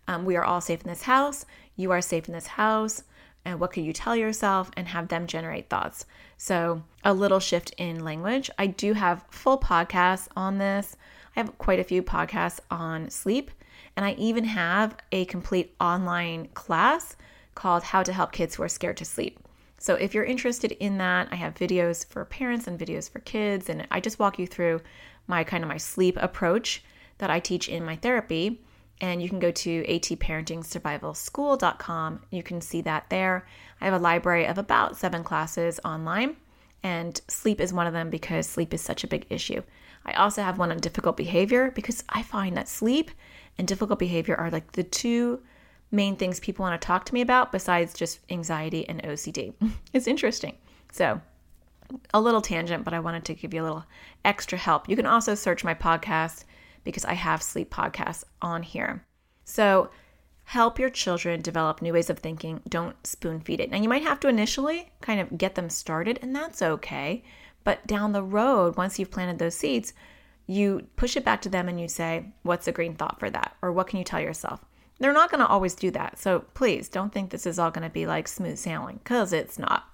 um, 0.07 0.25
we 0.25 0.37
are 0.37 0.45
all 0.45 0.61
safe 0.61 0.83
in 0.83 0.89
this 0.89 1.03
house. 1.03 1.45
You 1.77 1.91
are 1.93 2.01
safe 2.01 2.29
in 2.29 2.35
this 2.35 2.47
house. 2.47 3.03
and 3.45 3.61
what 3.61 3.73
could 3.73 3.85
you 3.85 3.93
tell 3.93 4.17
yourself 4.17 4.71
and 4.77 4.89
have 4.89 5.09
them 5.09 5.27
generate 5.27 5.71
thoughts. 5.71 6.05
So, 6.37 6.83
a 7.05 7.15
little 7.15 7.41
shift 7.41 7.73
in 7.79 8.05
language. 8.05 8.51
I 8.59 8.67
do 8.67 8.93
have 8.93 9.25
full 9.31 9.59
podcasts 9.59 10.29
on 10.37 10.59
this. 10.59 10.97
I 11.39 11.43
have 11.43 11.57
quite 11.57 11.79
a 11.79 11.85
few 11.85 12.03
podcasts 12.03 12.59
on 12.69 13.11
sleep, 13.11 13.53
and 13.95 14.05
I 14.05 14.15
even 14.15 14.43
have 14.43 14.97
a 15.13 15.25
complete 15.27 15.73
online 15.81 16.49
class 16.49 17.15
called 17.55 17.85
How 17.85 18.03
to 18.03 18.13
Help 18.13 18.33
Kids 18.33 18.57
Who 18.57 18.65
Are 18.65 18.69
Scared 18.69 18.97
to 18.97 19.05
Sleep. 19.05 19.39
So, 19.79 19.95
if 19.95 20.15
you're 20.15 20.25
interested 20.25 20.73
in 20.73 20.99
that, 20.99 21.29
I 21.31 21.37
have 21.37 21.55
videos 21.55 22.05
for 22.05 22.25
parents 22.25 22.67
and 22.67 22.77
videos 22.77 23.09
for 23.09 23.21
kids, 23.21 23.69
and 23.69 23.87
I 23.89 24.01
just 24.01 24.19
walk 24.19 24.41
you 24.41 24.49
through 24.49 24.81
my 25.29 25.45
kind 25.45 25.63
of 25.63 25.69
my 25.69 25.77
sleep 25.77 26.17
approach 26.21 26.83
that 27.19 27.31
I 27.31 27.39
teach 27.39 27.69
in 27.69 27.85
my 27.85 27.95
therapy 27.95 28.61
and 29.01 29.23
you 29.23 29.29
can 29.29 29.39
go 29.39 29.53
to 29.53 29.85
atparentingsurvivalschool.com. 29.85 32.23
You 32.33 32.43
can 32.43 32.61
see 32.61 32.81
that 32.81 33.09
there. 33.11 33.47
I 33.81 33.85
have 33.85 33.95
a 33.95 33.99
library 33.99 34.47
of 34.47 34.59
about 34.59 34.97
seven 34.97 35.23
classes 35.23 35.79
online, 35.85 36.35
and 36.83 37.21
sleep 37.29 37.61
is 37.61 37.73
one 37.73 37.87
of 37.87 37.93
them 37.93 38.11
because 38.11 38.49
sleep 38.49 38.75
is 38.75 38.81
such 38.81 39.05
a 39.05 39.09
big 39.09 39.25
issue. 39.31 39.63
I 40.09 40.13
also 40.13 40.43
have 40.43 40.59
one 40.59 40.71
on 40.71 40.79
difficult 40.79 41.19
behavior 41.19 41.71
because 41.71 42.03
I 42.09 42.23
find 42.23 42.57
that 42.57 42.67
sleep 42.67 43.11
and 43.59 43.69
difficult 43.69 43.99
behavior 43.99 44.37
are 44.37 44.51
like 44.51 44.73
the 44.73 44.83
two 44.83 45.41
main 45.91 46.17
things 46.17 46.41
people 46.41 46.63
want 46.63 46.81
to 46.81 46.87
talk 46.87 47.05
to 47.05 47.15
me 47.15 47.21
about 47.21 47.53
besides 47.53 47.93
just 47.93 48.21
anxiety 48.31 48.89
and 48.89 49.03
OCD. 49.03 49.53
it's 49.93 50.07
interesting. 50.07 50.57
So, 50.93 51.21
a 52.15 52.21
little 52.21 52.41
tangent, 52.41 52.85
but 52.85 52.95
I 52.95 53.01
wanted 53.01 53.25
to 53.27 53.35
give 53.35 53.53
you 53.53 53.61
a 53.63 53.65
little 53.65 53.85
extra 54.25 54.57
help. 54.57 54.89
You 54.89 54.97
can 54.97 55.07
also 55.07 55.35
search 55.35 55.63
my 55.63 55.75
podcast 55.75 56.45
because 56.85 57.05
I 57.05 57.15
have 57.15 57.43
sleep 57.43 57.71
podcasts 57.71 58.25
on 58.41 58.63
here. 58.63 59.05
So, 59.45 59.91
help 60.45 60.79
your 60.79 60.91
children 60.91 61.43
develop 61.43 61.83
new 61.83 61.93
ways 61.93 62.09
of 62.09 62.19
thinking. 62.19 62.63
Don't 62.67 63.07
spoon 63.07 63.41
feed 63.41 63.61
it. 63.61 63.71
Now, 63.71 63.79
you 63.79 63.91
might 63.91 64.05
have 64.05 64.21
to 64.21 64.29
initially 64.29 64.91
kind 65.03 65.21
of 65.21 65.37
get 65.37 65.55
them 65.55 65.69
started, 65.69 66.19
and 66.23 66.35
that's 66.35 66.63
okay. 66.63 67.23
But 67.69 67.87
down 67.87 68.13
the 68.13 68.23
road, 68.23 68.79
once 68.79 68.99
you've 68.99 69.11
planted 69.11 69.39
those 69.39 69.55
seeds, 69.55 69.93
you 70.47 70.87
push 70.97 71.19
it 71.19 71.25
back 71.27 71.43
to 71.43 71.51
them 71.51 71.69
and 71.69 71.79
you 71.79 71.87
say, 71.87 72.33
What's 72.43 72.67
a 72.67 72.73
green 72.73 72.95
thought 72.95 73.21
for 73.21 73.29
that? 73.29 73.57
Or 73.61 73.71
what 73.73 73.89
can 73.89 73.99
you 73.99 74.07
tell 74.07 74.23
yourself? 74.23 74.65
They're 74.99 75.13
not 75.13 75.31
going 75.31 75.41
to 75.41 75.47
always 75.47 75.75
do 75.75 75.91
that. 75.91 76.19
So 76.19 76.47
please 76.55 76.89
don't 76.89 77.13
think 77.13 77.29
this 77.29 77.45
is 77.45 77.59
all 77.59 77.71
going 77.71 77.87
to 77.87 77.93
be 77.93 78.07
like 78.07 78.27
smooth 78.27 78.57
sailing 78.57 79.01
because 79.05 79.35
it's 79.35 79.59
not. 79.59 79.85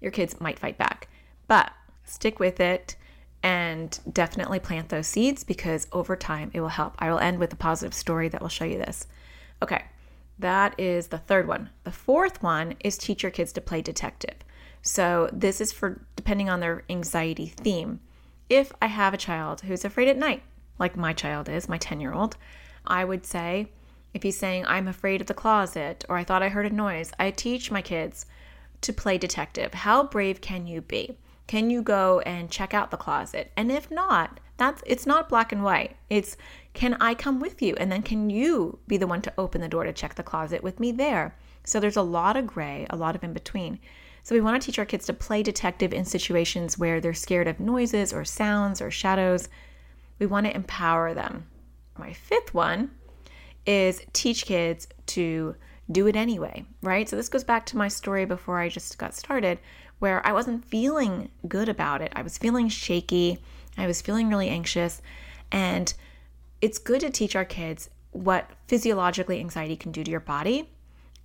Your 0.00 0.10
kids 0.10 0.40
might 0.40 0.58
fight 0.58 0.78
back, 0.78 1.08
but 1.48 1.70
stick 2.04 2.40
with 2.40 2.60
it 2.60 2.96
and 3.42 4.00
definitely 4.10 4.58
plant 4.58 4.88
those 4.88 5.06
seeds 5.06 5.44
because 5.44 5.88
over 5.92 6.16
time 6.16 6.50
it 6.54 6.62
will 6.62 6.68
help. 6.68 6.94
I 6.98 7.10
will 7.10 7.18
end 7.18 7.38
with 7.38 7.52
a 7.52 7.56
positive 7.56 7.92
story 7.92 8.30
that 8.30 8.40
will 8.40 8.48
show 8.48 8.64
you 8.64 8.78
this. 8.78 9.06
Okay, 9.60 9.84
that 10.38 10.80
is 10.80 11.08
the 11.08 11.18
third 11.18 11.46
one. 11.46 11.68
The 11.84 11.92
fourth 11.92 12.42
one 12.42 12.74
is 12.80 12.96
teach 12.96 13.22
your 13.22 13.32
kids 13.32 13.52
to 13.52 13.60
play 13.60 13.82
detective. 13.82 14.36
So 14.82 15.30
this 15.32 15.60
is 15.60 15.72
for 15.72 16.04
depending 16.16 16.50
on 16.50 16.60
their 16.60 16.82
anxiety 16.90 17.46
theme. 17.46 18.00
If 18.50 18.72
I 18.82 18.86
have 18.86 19.14
a 19.14 19.18
child 19.18 19.62
who's 19.62 19.84
afraid 19.84 20.08
at 20.08 20.18
night, 20.18 20.42
like 20.78 20.96
my 20.96 21.12
child 21.12 21.48
is, 21.48 21.68
my 21.68 21.78
10 21.78 22.00
year 22.00 22.12
old, 22.12 22.36
I 22.86 23.04
would 23.04 23.24
say, 23.24 23.68
if 24.12 24.22
he's 24.22 24.36
saying, 24.36 24.66
I'm 24.66 24.88
afraid 24.88 25.20
of 25.20 25.26
the 25.26 25.34
closet, 25.34 26.04
or 26.08 26.16
I 26.16 26.24
thought 26.24 26.42
I 26.42 26.48
heard 26.48 26.66
a 26.66 26.70
noise, 26.70 27.12
I 27.18 27.30
teach 27.30 27.70
my 27.70 27.80
kids 27.80 28.26
to 28.82 28.92
play 28.92 29.16
detective. 29.16 29.72
How 29.72 30.02
brave 30.02 30.40
can 30.40 30.66
you 30.66 30.82
be? 30.82 31.16
Can 31.46 31.70
you 31.70 31.82
go 31.82 32.20
and 32.20 32.50
check 32.50 32.74
out 32.74 32.90
the 32.90 32.96
closet? 32.96 33.52
And 33.56 33.70
if 33.70 33.90
not, 33.90 34.40
that's 34.56 34.82
it's 34.86 35.06
not 35.06 35.28
black 35.28 35.52
and 35.52 35.62
white. 35.64 35.96
It's 36.10 36.36
can 36.74 36.94
I 37.00 37.14
come 37.14 37.40
with 37.40 37.62
you? 37.62 37.74
And 37.78 37.90
then 37.90 38.02
can 38.02 38.30
you 38.30 38.78
be 38.86 38.96
the 38.96 39.06
one 39.06 39.22
to 39.22 39.32
open 39.38 39.60
the 39.60 39.68
door 39.68 39.84
to 39.84 39.92
check 39.92 40.14
the 40.14 40.22
closet 40.22 40.62
with 40.62 40.80
me 40.80 40.92
there? 40.92 41.34
So 41.64 41.80
there's 41.80 41.96
a 41.96 42.02
lot 42.02 42.36
of 42.36 42.46
gray, 42.46 42.86
a 42.90 42.96
lot 42.96 43.14
of 43.14 43.24
in 43.24 43.32
between. 43.32 43.78
So 44.22 44.34
we 44.34 44.40
want 44.40 44.60
to 44.60 44.64
teach 44.64 44.78
our 44.78 44.84
kids 44.84 45.06
to 45.06 45.12
play 45.12 45.42
detective 45.42 45.92
in 45.92 46.04
situations 46.04 46.78
where 46.78 47.00
they're 47.00 47.14
scared 47.14 47.48
of 47.48 47.58
noises 47.58 48.12
or 48.12 48.24
sounds 48.24 48.80
or 48.80 48.90
shadows. 48.90 49.48
We 50.18 50.26
want 50.26 50.46
to 50.46 50.54
empower 50.54 51.12
them. 51.12 51.46
My 51.98 52.12
fifth 52.12 52.54
one 52.54 52.92
is 53.66 54.02
teach 54.12 54.46
kids 54.46 54.86
to 55.06 55.56
do 55.90 56.06
it 56.06 56.16
anyway, 56.16 56.64
right? 56.82 57.08
So 57.08 57.16
this 57.16 57.28
goes 57.28 57.44
back 57.44 57.66
to 57.66 57.76
my 57.76 57.88
story 57.88 58.24
before 58.24 58.58
I 58.58 58.68
just 58.68 58.96
got 58.98 59.14
started 59.14 59.58
where 59.98 60.24
I 60.26 60.32
wasn't 60.32 60.64
feeling 60.64 61.30
good 61.46 61.68
about 61.68 62.02
it. 62.02 62.12
I 62.16 62.22
was 62.22 62.38
feeling 62.38 62.68
shaky. 62.68 63.38
I 63.78 63.86
was 63.86 64.02
feeling 64.02 64.28
really 64.28 64.48
anxious. 64.48 65.00
And 65.50 65.92
it's 66.60 66.78
good 66.78 67.00
to 67.00 67.10
teach 67.10 67.36
our 67.36 67.44
kids 67.44 67.88
what 68.10 68.50
physiologically 68.68 69.38
anxiety 69.38 69.76
can 69.76 69.92
do 69.92 70.02
to 70.02 70.10
your 70.10 70.20
body, 70.20 70.68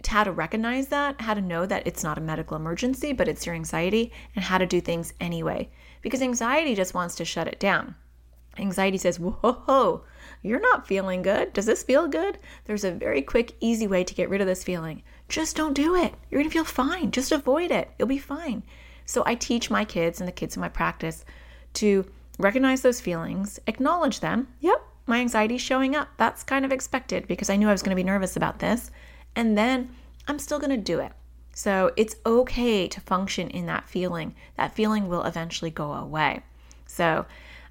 how 0.05 0.23
to 0.23 0.31
recognize 0.31 0.87
that, 0.87 1.19
how 1.21 1.33
to 1.33 1.41
know 1.41 1.65
that 1.65 1.85
it's 1.87 2.03
not 2.03 2.17
a 2.17 2.21
medical 2.21 2.55
emergency, 2.55 3.13
but 3.13 3.27
it's 3.27 3.45
your 3.45 3.55
anxiety, 3.55 4.11
and 4.35 4.45
how 4.45 4.57
to 4.57 4.65
do 4.65 4.79
things 4.79 5.13
anyway. 5.19 5.69
Because 6.01 6.21
anxiety 6.21 6.75
just 6.75 6.93
wants 6.93 7.15
to 7.15 7.25
shut 7.25 7.47
it 7.47 7.59
down. 7.59 7.95
Anxiety 8.57 8.97
says, 8.97 9.19
Whoa, 9.19 10.03
you're 10.41 10.59
not 10.59 10.87
feeling 10.87 11.21
good. 11.21 11.53
Does 11.53 11.65
this 11.65 11.83
feel 11.83 12.07
good? 12.07 12.37
There's 12.65 12.83
a 12.83 12.91
very 12.91 13.21
quick, 13.21 13.55
easy 13.59 13.87
way 13.87 14.03
to 14.03 14.13
get 14.13 14.29
rid 14.29 14.41
of 14.41 14.47
this 14.47 14.63
feeling. 14.63 15.03
Just 15.29 15.55
don't 15.55 15.73
do 15.73 15.95
it. 15.95 16.13
You're 16.29 16.39
going 16.41 16.49
to 16.49 16.53
feel 16.53 16.63
fine. 16.63 17.11
Just 17.11 17.31
avoid 17.31 17.71
it. 17.71 17.89
You'll 17.97 18.07
be 18.07 18.17
fine. 18.17 18.63
So 19.05 19.23
I 19.25 19.35
teach 19.35 19.69
my 19.69 19.85
kids 19.85 20.19
and 20.19 20.27
the 20.27 20.33
kids 20.33 20.55
in 20.55 20.61
my 20.61 20.69
practice 20.69 21.25
to 21.75 22.05
recognize 22.39 22.81
those 22.81 23.01
feelings, 23.01 23.59
acknowledge 23.67 24.19
them. 24.19 24.47
Yep, 24.59 24.81
my 25.05 25.19
anxiety's 25.19 25.61
showing 25.61 25.95
up. 25.95 26.09
That's 26.17 26.43
kind 26.43 26.65
of 26.65 26.71
expected 26.71 27.27
because 27.27 27.49
I 27.49 27.55
knew 27.55 27.69
I 27.69 27.71
was 27.71 27.81
going 27.81 27.95
to 27.95 28.01
be 28.01 28.03
nervous 28.03 28.35
about 28.35 28.59
this. 28.59 28.91
And 29.37 29.57
then 29.57 29.95
I'm 30.27 30.39
still 30.39 30.59
going 30.59 30.71
to 30.71 30.77
do 30.77 30.99
it. 30.99 31.13
So 31.53 31.93
it's 31.95 32.17
okay 32.25 32.89
to 32.89 32.99
function 32.99 33.49
in 33.49 33.65
that 33.67 33.87
feeling. 33.87 34.35
That 34.57 34.75
feeling 34.75 35.07
will 35.07 35.23
eventually 35.23 35.71
go 35.71 35.93
away. 35.93 36.41
So 36.85 37.25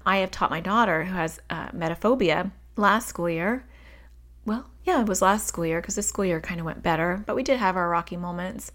I 0.05 0.17
have 0.17 0.31
taught 0.31 0.49
my 0.49 0.61
daughter 0.61 1.03
who 1.03 1.13
has 1.13 1.39
uh, 1.51 1.67
emetophobia 1.67 2.51
last 2.75 3.07
school 3.07 3.29
year 3.29 3.63
well, 4.47 4.69
yeah, 4.85 5.01
it 5.01 5.07
was 5.09 5.21
last 5.21 5.45
school 5.45 5.65
year 5.65 5.81
because 5.81 5.95
this 5.95 6.07
school 6.07 6.23
year 6.23 6.39
kind 6.39 6.61
of 6.61 6.65
went 6.65 6.81
better, 6.81 7.21
but 7.27 7.35
we 7.35 7.43
did 7.43 7.59
have 7.59 7.75
our 7.75 7.89
rocky 7.89 8.15
moments. 8.15 8.71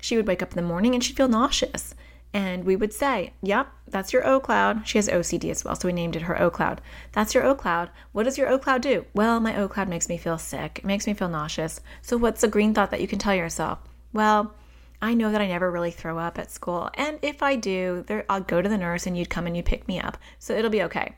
She 0.00 0.16
would 0.16 0.26
wake 0.26 0.42
up 0.42 0.50
in 0.50 0.56
the 0.56 0.68
morning 0.68 0.94
and 0.94 1.02
she'd 1.02 1.16
feel 1.16 1.28
nauseous. 1.28 1.94
And 2.34 2.64
we 2.64 2.76
would 2.76 2.92
say, 2.92 3.34
Yep, 3.42 3.68
that's 3.88 4.12
your 4.12 4.26
O 4.26 4.40
cloud. 4.40 4.86
She 4.86 4.98
has 4.98 5.08
OCD 5.08 5.50
as 5.50 5.64
well, 5.64 5.76
so 5.76 5.88
we 5.88 5.92
named 5.92 6.16
it 6.16 6.22
her 6.22 6.40
O 6.40 6.50
cloud. 6.50 6.80
That's 7.12 7.34
your 7.34 7.44
O 7.44 7.54
cloud. 7.54 7.90
What 8.12 8.22
does 8.24 8.38
your 8.38 8.48
O 8.48 8.58
cloud 8.58 8.80
do? 8.80 9.04
Well, 9.14 9.38
my 9.40 9.56
O 9.56 9.68
cloud 9.68 9.88
makes 9.88 10.08
me 10.08 10.16
feel 10.16 10.38
sick. 10.38 10.78
It 10.78 10.84
makes 10.84 11.06
me 11.06 11.14
feel 11.14 11.28
nauseous. 11.28 11.80
So, 12.00 12.16
what's 12.16 12.42
a 12.42 12.48
green 12.48 12.72
thought 12.72 12.90
that 12.90 13.00
you 13.02 13.08
can 13.08 13.18
tell 13.18 13.34
yourself? 13.34 13.78
Well, 14.12 14.54
I 15.02 15.14
know 15.14 15.30
that 15.32 15.40
I 15.40 15.46
never 15.46 15.70
really 15.70 15.90
throw 15.90 16.18
up 16.18 16.38
at 16.38 16.50
school. 16.50 16.88
And 16.94 17.18
if 17.22 17.42
I 17.42 17.56
do, 17.56 18.04
there, 18.06 18.24
I'll 18.30 18.40
go 18.40 18.62
to 18.62 18.68
the 18.68 18.78
nurse 18.78 19.06
and 19.06 19.18
you'd 19.18 19.30
come 19.30 19.46
and 19.46 19.56
you'd 19.56 19.66
pick 19.66 19.86
me 19.86 20.00
up. 20.00 20.16
So, 20.38 20.54
it'll 20.54 20.70
be 20.70 20.84
okay. 20.84 21.14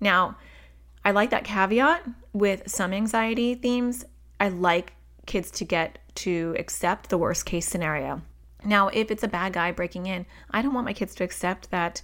Now, 0.00 0.36
I 1.04 1.10
like 1.10 1.30
that 1.30 1.44
caveat 1.44 2.04
with 2.32 2.70
some 2.70 2.92
anxiety 2.92 3.56
themes. 3.56 4.04
I 4.38 4.48
like 4.48 4.92
kids 5.26 5.50
to 5.52 5.64
get 5.64 5.98
to 6.14 6.54
accept 6.58 7.08
the 7.08 7.18
worst 7.18 7.46
case 7.46 7.66
scenario. 7.66 8.22
Now, 8.64 8.88
if 8.88 9.10
it's 9.10 9.22
a 9.22 9.28
bad 9.28 9.52
guy 9.52 9.72
breaking 9.72 10.06
in, 10.06 10.26
I 10.50 10.62
don't 10.62 10.74
want 10.74 10.86
my 10.86 10.92
kids 10.92 11.14
to 11.16 11.24
accept 11.24 11.70
that 11.70 12.02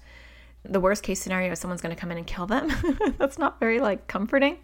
the 0.65 0.81
worst 0.81 1.03
case 1.03 1.21
scenario 1.21 1.53
is 1.53 1.59
someone's 1.59 1.81
going 1.81 1.95
to 1.95 2.01
come 2.01 2.11
in 2.11 2.19
and 2.19 2.27
kill 2.27 2.47
them. 2.47 2.71
That's 3.19 3.39
not 3.39 3.61
very 3.61 3.81
like 3.81 4.07
comforting. 4.07 4.59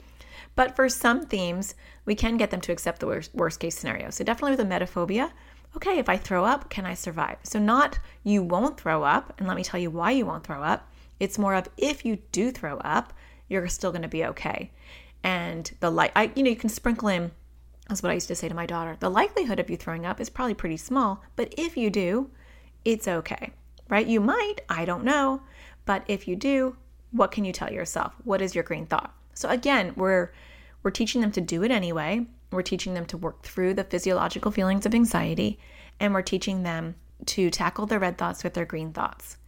But 0.57 0.77
for 0.77 0.89
some 0.89 1.27
themes, 1.27 1.75
we 2.05 2.15
can 2.15 2.37
get 2.37 2.51
them 2.51 2.61
to 2.63 2.73
accept 2.73 3.01
the 3.01 3.07
worst, 3.07 3.35
worst 3.35 3.61
case 3.61 3.77
scenario. 3.77 4.11
So 4.11 4.25
definitely 4.25 4.57
with 4.57 4.67
emetophobia, 4.67 5.31
okay, 5.77 5.99
if 5.99 6.09
I 6.09 6.17
throw 6.17 6.45
up, 6.45 6.71
can 6.71 6.87
I 6.87 6.95
survive? 6.95 7.39
So 7.43 7.59
not 7.59 7.99
you 8.23 8.43
won't 8.43 8.79
throw 8.79 9.03
up, 9.03 9.35
and 9.39 9.49
let 9.49 9.57
me 9.57 9.65
tell 9.65 9.81
you 9.81 9.91
why 9.91 10.13
you 10.13 10.27
won't 10.27 10.45
throw 10.45 10.63
up. 10.63 10.91
It's 11.19 11.39
more 11.39 11.55
of 11.55 11.69
if 11.77 12.05
you 12.05 12.19
do 12.33 12.51
throw 12.51 12.79
up, 12.79 13.13
you're 13.49 13.69
still 13.69 13.91
going 13.91 14.03
to 14.03 14.09
be 14.09 14.25
okay. 14.27 14.71
And 15.23 15.71
the 15.81 15.91
light, 15.91 16.13
I, 16.15 16.31
you 16.35 16.43
know, 16.43 16.51
you 16.51 16.57
can 16.57 16.69
sprinkle 16.69 17.09
in. 17.09 17.33
That's 17.89 18.03
what 18.03 18.11
I 18.11 18.15
used 18.15 18.29
to 18.29 18.35
say 18.35 18.49
to 18.49 18.55
my 18.55 18.67
daughter. 18.67 18.97
The 18.99 19.11
likelihood 19.11 19.61
of 19.61 19.69
you 19.69 19.77
throwing 19.77 20.07
up 20.07 20.21
is 20.21 20.31
probably 20.31 20.55
pretty 20.55 20.79
small, 20.79 21.23
but 21.37 21.55
if 21.59 21.77
you 21.77 21.91
do, 21.91 22.31
it's 22.85 23.07
okay, 23.07 23.53
right? 23.89 24.07
You 24.07 24.21
might, 24.21 24.57
I 24.69 24.85
don't 24.85 25.05
know, 25.05 25.43
but 25.85 26.03
if 26.09 26.27
you 26.27 26.37
do, 26.37 26.77
what 27.13 27.31
can 27.31 27.45
you 27.45 27.53
tell 27.53 27.73
yourself? 27.73 28.15
What 28.25 28.43
is 28.43 28.55
your 28.55 28.65
green 28.65 28.87
thought? 28.87 29.15
So 29.35 29.49
again, 29.49 29.93
we're 29.97 30.33
we're 30.83 30.91
teaching 30.91 31.21
them 31.21 31.33
to 31.33 31.41
do 31.41 31.63
it 31.63 31.71
anyway. 31.71 32.27
We're 32.51 32.63
teaching 32.63 32.95
them 32.95 33.07
to 33.07 33.17
work 33.17 33.43
through 33.43 33.75
the 33.75 33.85
physiological 33.85 34.51
feelings 34.51 34.87
of 34.87 34.95
anxiety, 34.95 35.59
and 35.99 36.13
we're 36.13 36.23
teaching 36.23 36.63
them 36.63 36.95
to 37.27 37.51
tackle 37.51 37.87
their 37.87 37.99
red 37.99 38.19
thoughts 38.19 38.45
with 38.45 38.55
their 38.55 38.67
green 38.67 38.93
thoughts. 38.93 39.39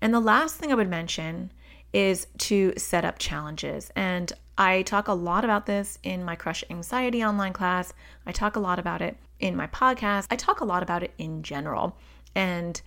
And 0.00 0.12
the 0.12 0.20
last 0.20 0.56
thing 0.56 0.72
I 0.72 0.74
would 0.74 0.88
mention 0.88 1.52
is 1.92 2.26
to 2.38 2.72
set 2.76 3.04
up 3.04 3.18
challenges. 3.18 3.90
And 3.96 4.32
I 4.56 4.82
talk 4.82 5.08
a 5.08 5.12
lot 5.12 5.44
about 5.44 5.66
this 5.66 5.98
in 6.02 6.24
my 6.24 6.36
Crush 6.36 6.64
Anxiety 6.70 7.24
online 7.24 7.52
class. 7.52 7.92
I 8.26 8.32
talk 8.32 8.56
a 8.56 8.60
lot 8.60 8.78
about 8.78 9.02
it 9.02 9.16
in 9.40 9.56
my 9.56 9.66
podcast. 9.66 10.26
I 10.30 10.36
talk 10.36 10.60
a 10.60 10.64
lot 10.64 10.82
about 10.82 11.02
it 11.02 11.12
in 11.18 11.42
general. 11.42 11.96
And 12.34 12.80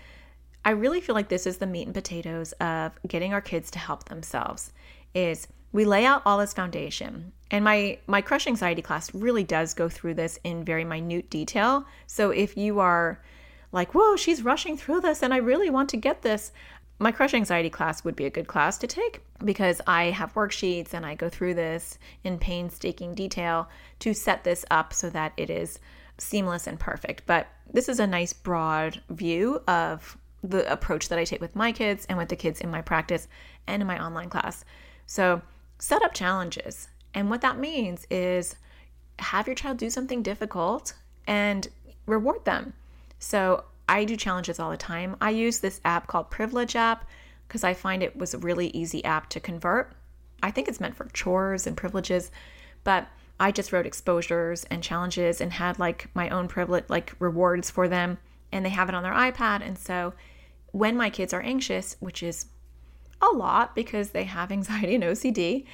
I 0.64 0.72
really 0.72 1.02
feel 1.02 1.16
like 1.16 1.30
this 1.30 1.46
is 1.46 1.58
the 1.58 1.68
meat 1.68 1.86
and 1.86 1.94
potatoes 1.94 2.52
of 2.54 2.92
getting 3.08 3.34
our 3.34 3.42
kids 3.42 3.70
to 3.72 3.80
help 3.80 4.06
themselves. 4.06 4.72
is 5.16 5.48
we 5.72 5.86
lay 5.86 6.06
out 6.06 6.22
all 6.26 6.38
this 6.38 6.54
foundation. 6.54 7.32
And 7.50 7.66
my 7.66 7.98
my 8.08 8.22
crush 8.22 8.48
anxiety 8.48 8.82
class 8.82 9.14
really 9.14 9.44
does 9.44 9.74
go 9.74 9.90
through 9.90 10.16
this 10.16 10.40
in 10.44 10.64
very 10.64 10.84
minute 10.84 11.30
detail. 11.30 11.86
So 12.08 12.30
if 12.30 12.56
you 12.56 12.80
are 12.80 13.22
like, 13.72 13.94
"Whoa, 13.94 14.16
she's 14.16 14.42
rushing 14.42 14.78
through 14.78 15.02
this 15.02 15.22
and 15.22 15.34
I 15.34 15.38
really 15.38 15.70
want 15.70 15.90
to 15.90 15.98
get 15.98 16.22
this," 16.22 16.52
my 16.98 17.12
crush 17.12 17.34
anxiety 17.34 17.70
class 17.70 18.04
would 18.04 18.16
be 18.16 18.26
a 18.26 18.30
good 18.30 18.48
class 18.48 18.78
to 18.78 18.88
take 18.88 19.22
because 19.44 19.82
I 19.86 20.06
have 20.06 20.34
worksheets 20.34 20.94
and 20.94 21.06
I 21.06 21.16
go 21.16 21.28
through 21.28 21.56
this 21.56 22.00
in 22.24 22.40
painstaking 22.40 23.16
detail 23.16 23.68
to 24.00 24.14
set 24.14 24.44
this 24.44 24.64
up 24.72 24.94
so 24.94 25.10
that 25.10 25.34
it 25.36 25.50
is 25.50 25.80
seamless 26.18 26.68
and 26.68 26.80
perfect. 26.80 27.24
But 27.26 27.48
this 27.72 27.90
is 27.90 28.00
a 28.00 28.08
nice 28.08 28.32
broad 28.32 29.02
view 29.10 29.62
of 29.68 30.18
the 30.42 30.72
approach 30.72 31.10
that 31.10 31.20
I 31.20 31.26
take 31.26 31.42
with 31.42 31.56
my 31.56 31.72
kids 31.72 32.06
and 32.08 32.18
with 32.18 32.30
the 32.30 32.36
kids 32.36 32.62
in 32.62 32.72
my 32.72 32.82
practice 32.82 33.28
and 33.68 33.82
in 33.82 33.88
my 33.88 34.04
online 34.04 34.30
class. 34.30 34.64
So, 35.06 35.42
set 35.80 36.04
up 36.04 36.14
challenges. 36.14 36.88
And 37.14 37.30
what 37.30 37.42
that 37.42 37.60
means 37.60 38.06
is 38.10 38.56
have 39.20 39.48
your 39.48 39.56
child 39.56 39.78
do 39.78 39.90
something 39.90 40.22
difficult 40.22 40.94
and 41.28 41.68
reward 42.06 42.46
them. 42.46 42.74
So, 43.20 43.66
I 43.88 44.04
do 44.06 44.16
challenges 44.16 44.60
all 44.60 44.72
the 44.72 44.78
time. 44.78 45.16
I 45.22 45.30
use 45.30 45.60
this 45.60 45.82
app 45.86 46.08
called 46.08 46.32
Privilege 46.32 46.76
app 46.76 47.08
because 47.48 47.64
I 47.64 47.74
find 47.74 48.02
it 48.02 48.18
was 48.18 48.34
a 48.34 48.40
really 48.40 48.68
easy 48.68 49.04
app 49.06 49.30
to 49.30 49.40
convert. 49.40 49.94
I 50.42 50.52
think 50.52 50.68
it's 50.68 50.80
meant 50.80 50.96
for 50.96 51.06
chores 51.14 51.68
and 51.68 51.78
privileges, 51.78 52.32
but 52.84 53.08
I 53.40 53.52
just 53.52 53.72
wrote 53.72 53.86
exposures 53.86 54.64
and 54.66 54.82
challenges 54.82 55.42
and 55.42 55.54
had 55.54 55.80
like 55.80 56.10
my 56.14 56.30
own 56.30 56.48
privilege, 56.48 56.86
like 56.88 57.14
rewards 57.20 57.70
for 57.70 57.88
them, 57.88 58.18
and 58.52 58.66
they 58.66 58.70
have 58.70 58.90
it 58.90 58.96
on 58.96 59.04
their 59.04 59.14
iPad. 59.14 59.62
And 59.62 59.78
so 59.78 60.14
when 60.72 60.96
my 60.96 61.10
kids 61.10 61.34
are 61.34 61.42
anxious, 61.42 61.96
which 62.00 62.24
is 62.24 62.48
a 63.22 63.36
lot 63.36 63.76
because 63.76 64.10
they 64.10 64.24
have 64.24 64.52
anxiety 64.52 64.96
and 64.96 65.04
OCD, 65.04 65.66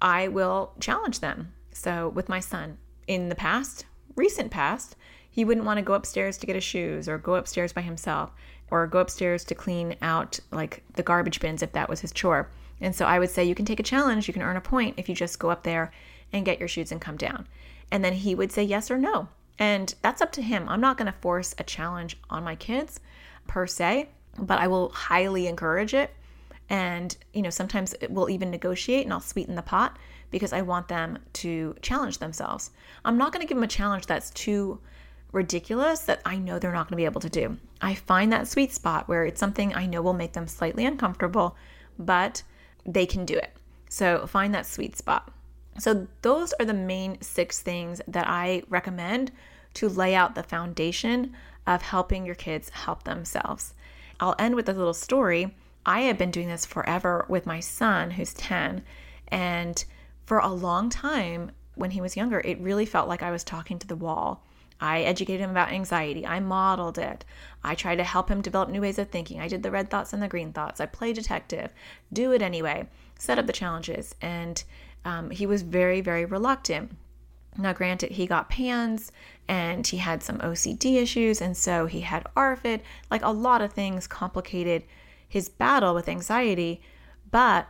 I 0.00 0.28
will 0.28 0.72
challenge 0.80 1.20
them. 1.20 1.52
So 1.72 2.08
with 2.08 2.28
my 2.28 2.40
son 2.40 2.78
in 3.06 3.28
the 3.28 3.34
past, 3.34 3.86
recent 4.16 4.50
past, 4.50 4.96
he 5.30 5.44
wouldn't 5.44 5.66
want 5.66 5.78
to 5.78 5.82
go 5.82 5.94
upstairs 5.94 6.36
to 6.38 6.46
get 6.46 6.56
his 6.56 6.64
shoes 6.64 7.08
or 7.08 7.18
go 7.18 7.36
upstairs 7.36 7.72
by 7.72 7.82
himself 7.82 8.32
or 8.70 8.86
go 8.86 8.98
upstairs 8.98 9.44
to 9.44 9.54
clean 9.54 9.96
out 10.02 10.40
like 10.50 10.82
the 10.94 11.02
garbage 11.02 11.40
bins 11.40 11.62
if 11.62 11.72
that 11.72 11.88
was 11.88 12.00
his 12.00 12.12
chore. 12.12 12.48
And 12.80 12.94
so 12.94 13.04
I 13.04 13.18
would 13.18 13.30
say, 13.30 13.44
you 13.44 13.54
can 13.54 13.64
take 13.64 13.80
a 13.80 13.84
challenge, 13.84 14.26
you 14.26 14.34
can 14.34 14.42
earn 14.42 14.56
a 14.56 14.60
point 14.60 14.94
if 14.96 15.08
you 15.08 15.14
just 15.14 15.38
go 15.38 15.50
up 15.50 15.62
there 15.62 15.92
and 16.32 16.44
get 16.44 16.58
your 16.58 16.68
shoes 16.68 16.92
and 16.92 17.00
come 17.00 17.16
down. 17.16 17.46
And 17.90 18.04
then 18.04 18.14
he 18.14 18.34
would 18.34 18.52
say 18.52 18.62
yes 18.62 18.90
or 18.90 18.98
no. 18.98 19.28
And 19.58 19.94
that's 20.00 20.22
up 20.22 20.32
to 20.32 20.42
him. 20.42 20.68
I'm 20.68 20.80
not 20.80 20.96
going 20.96 21.12
to 21.12 21.18
force 21.20 21.54
a 21.58 21.64
challenge 21.64 22.16
on 22.30 22.44
my 22.44 22.56
kids 22.56 23.00
per 23.46 23.66
se, 23.66 24.08
but 24.38 24.58
I 24.58 24.68
will 24.68 24.88
highly 24.90 25.46
encourage 25.46 25.92
it. 25.92 26.14
And, 26.70 27.14
you 27.34 27.42
know, 27.42 27.50
sometimes 27.50 27.94
we'll 28.08 28.30
even 28.30 28.50
negotiate 28.50 29.04
and 29.04 29.12
I'll 29.12 29.20
sweeten 29.20 29.56
the 29.56 29.62
pot 29.62 29.98
because 30.30 30.52
I 30.52 30.62
want 30.62 30.88
them 30.88 31.18
to 31.34 31.74
challenge 31.82 32.18
themselves. 32.18 32.70
I'm 33.04 33.18
not 33.18 33.32
going 33.32 33.42
to 33.42 33.46
give 33.46 33.56
them 33.56 33.64
a 33.64 33.68
challenge 33.68 34.06
that's 34.06 34.30
too 34.30 34.80
ridiculous 35.32 36.00
that 36.00 36.20
I 36.24 36.36
know 36.36 36.58
they're 36.58 36.72
not 36.72 36.88
going 36.88 36.92
to 36.92 36.96
be 36.96 37.04
able 37.04 37.20
to 37.20 37.30
do. 37.30 37.56
I 37.80 37.94
find 37.94 38.32
that 38.32 38.48
sweet 38.48 38.72
spot 38.72 39.08
where 39.08 39.24
it's 39.24 39.40
something 39.40 39.74
I 39.74 39.86
know 39.86 40.02
will 40.02 40.12
make 40.12 40.32
them 40.32 40.48
slightly 40.48 40.84
uncomfortable, 40.84 41.56
but 41.98 42.42
they 42.84 43.06
can 43.06 43.24
do 43.24 43.36
it. 43.36 43.52
So 43.88 44.26
find 44.26 44.54
that 44.54 44.66
sweet 44.66 44.96
spot. 44.96 45.32
So, 45.78 46.08
those 46.22 46.52
are 46.54 46.66
the 46.66 46.74
main 46.74 47.20
six 47.22 47.60
things 47.60 48.02
that 48.08 48.26
I 48.26 48.64
recommend 48.68 49.30
to 49.74 49.88
lay 49.88 50.14
out 50.14 50.34
the 50.34 50.42
foundation 50.42 51.34
of 51.66 51.80
helping 51.80 52.26
your 52.26 52.34
kids 52.34 52.70
help 52.70 53.04
themselves. 53.04 53.74
I'll 54.18 54.34
end 54.38 54.56
with 54.56 54.68
a 54.68 54.72
little 54.72 54.92
story. 54.92 55.54
I 55.86 56.02
have 56.02 56.18
been 56.18 56.32
doing 56.32 56.48
this 56.48 56.66
forever 56.66 57.24
with 57.28 57.46
my 57.46 57.60
son, 57.60 58.10
who's 58.10 58.34
10, 58.34 58.82
and 59.28 59.84
for 60.26 60.38
a 60.38 60.48
long 60.48 60.90
time 60.90 61.52
when 61.76 61.92
he 61.92 62.00
was 62.00 62.16
younger, 62.16 62.40
it 62.44 62.60
really 62.60 62.84
felt 62.84 63.08
like 63.08 63.22
I 63.22 63.30
was 63.30 63.44
talking 63.44 63.78
to 63.78 63.86
the 63.86 63.96
wall. 63.96 64.44
I 64.80 65.02
educated 65.02 65.40
him 65.40 65.50
about 65.50 65.72
anxiety. 65.72 66.26
I 66.26 66.40
modeled 66.40 66.98
it. 66.98 67.24
I 67.62 67.74
tried 67.74 67.96
to 67.96 68.04
help 68.04 68.30
him 68.30 68.40
develop 68.40 68.70
new 68.70 68.80
ways 68.80 68.98
of 68.98 69.10
thinking. 69.10 69.40
I 69.40 69.48
did 69.48 69.62
the 69.62 69.70
red 69.70 69.90
thoughts 69.90 70.12
and 70.12 70.22
the 70.22 70.28
green 70.28 70.52
thoughts. 70.52 70.80
I 70.80 70.86
play 70.86 71.12
detective, 71.12 71.72
do 72.12 72.32
it 72.32 72.40
anyway, 72.40 72.88
set 73.18 73.38
up 73.38 73.46
the 73.46 73.52
challenges. 73.52 74.14
And 74.22 74.62
um, 75.04 75.30
he 75.30 75.46
was 75.46 75.62
very, 75.62 76.00
very 76.00 76.24
reluctant. 76.24 76.92
Now, 77.58 77.72
granted, 77.72 78.12
he 78.12 78.26
got 78.26 78.48
PANS 78.48 79.12
and 79.48 79.86
he 79.86 79.98
had 79.98 80.22
some 80.22 80.38
OCD 80.38 81.02
issues, 81.02 81.40
and 81.40 81.56
so 81.56 81.86
he 81.86 82.02
had 82.02 82.26
ARFID. 82.36 82.80
Like 83.10 83.22
a 83.22 83.30
lot 83.30 83.60
of 83.60 83.72
things 83.72 84.06
complicated 84.06 84.84
his 85.28 85.48
battle 85.48 85.94
with 85.94 86.08
anxiety. 86.08 86.80
But 87.30 87.68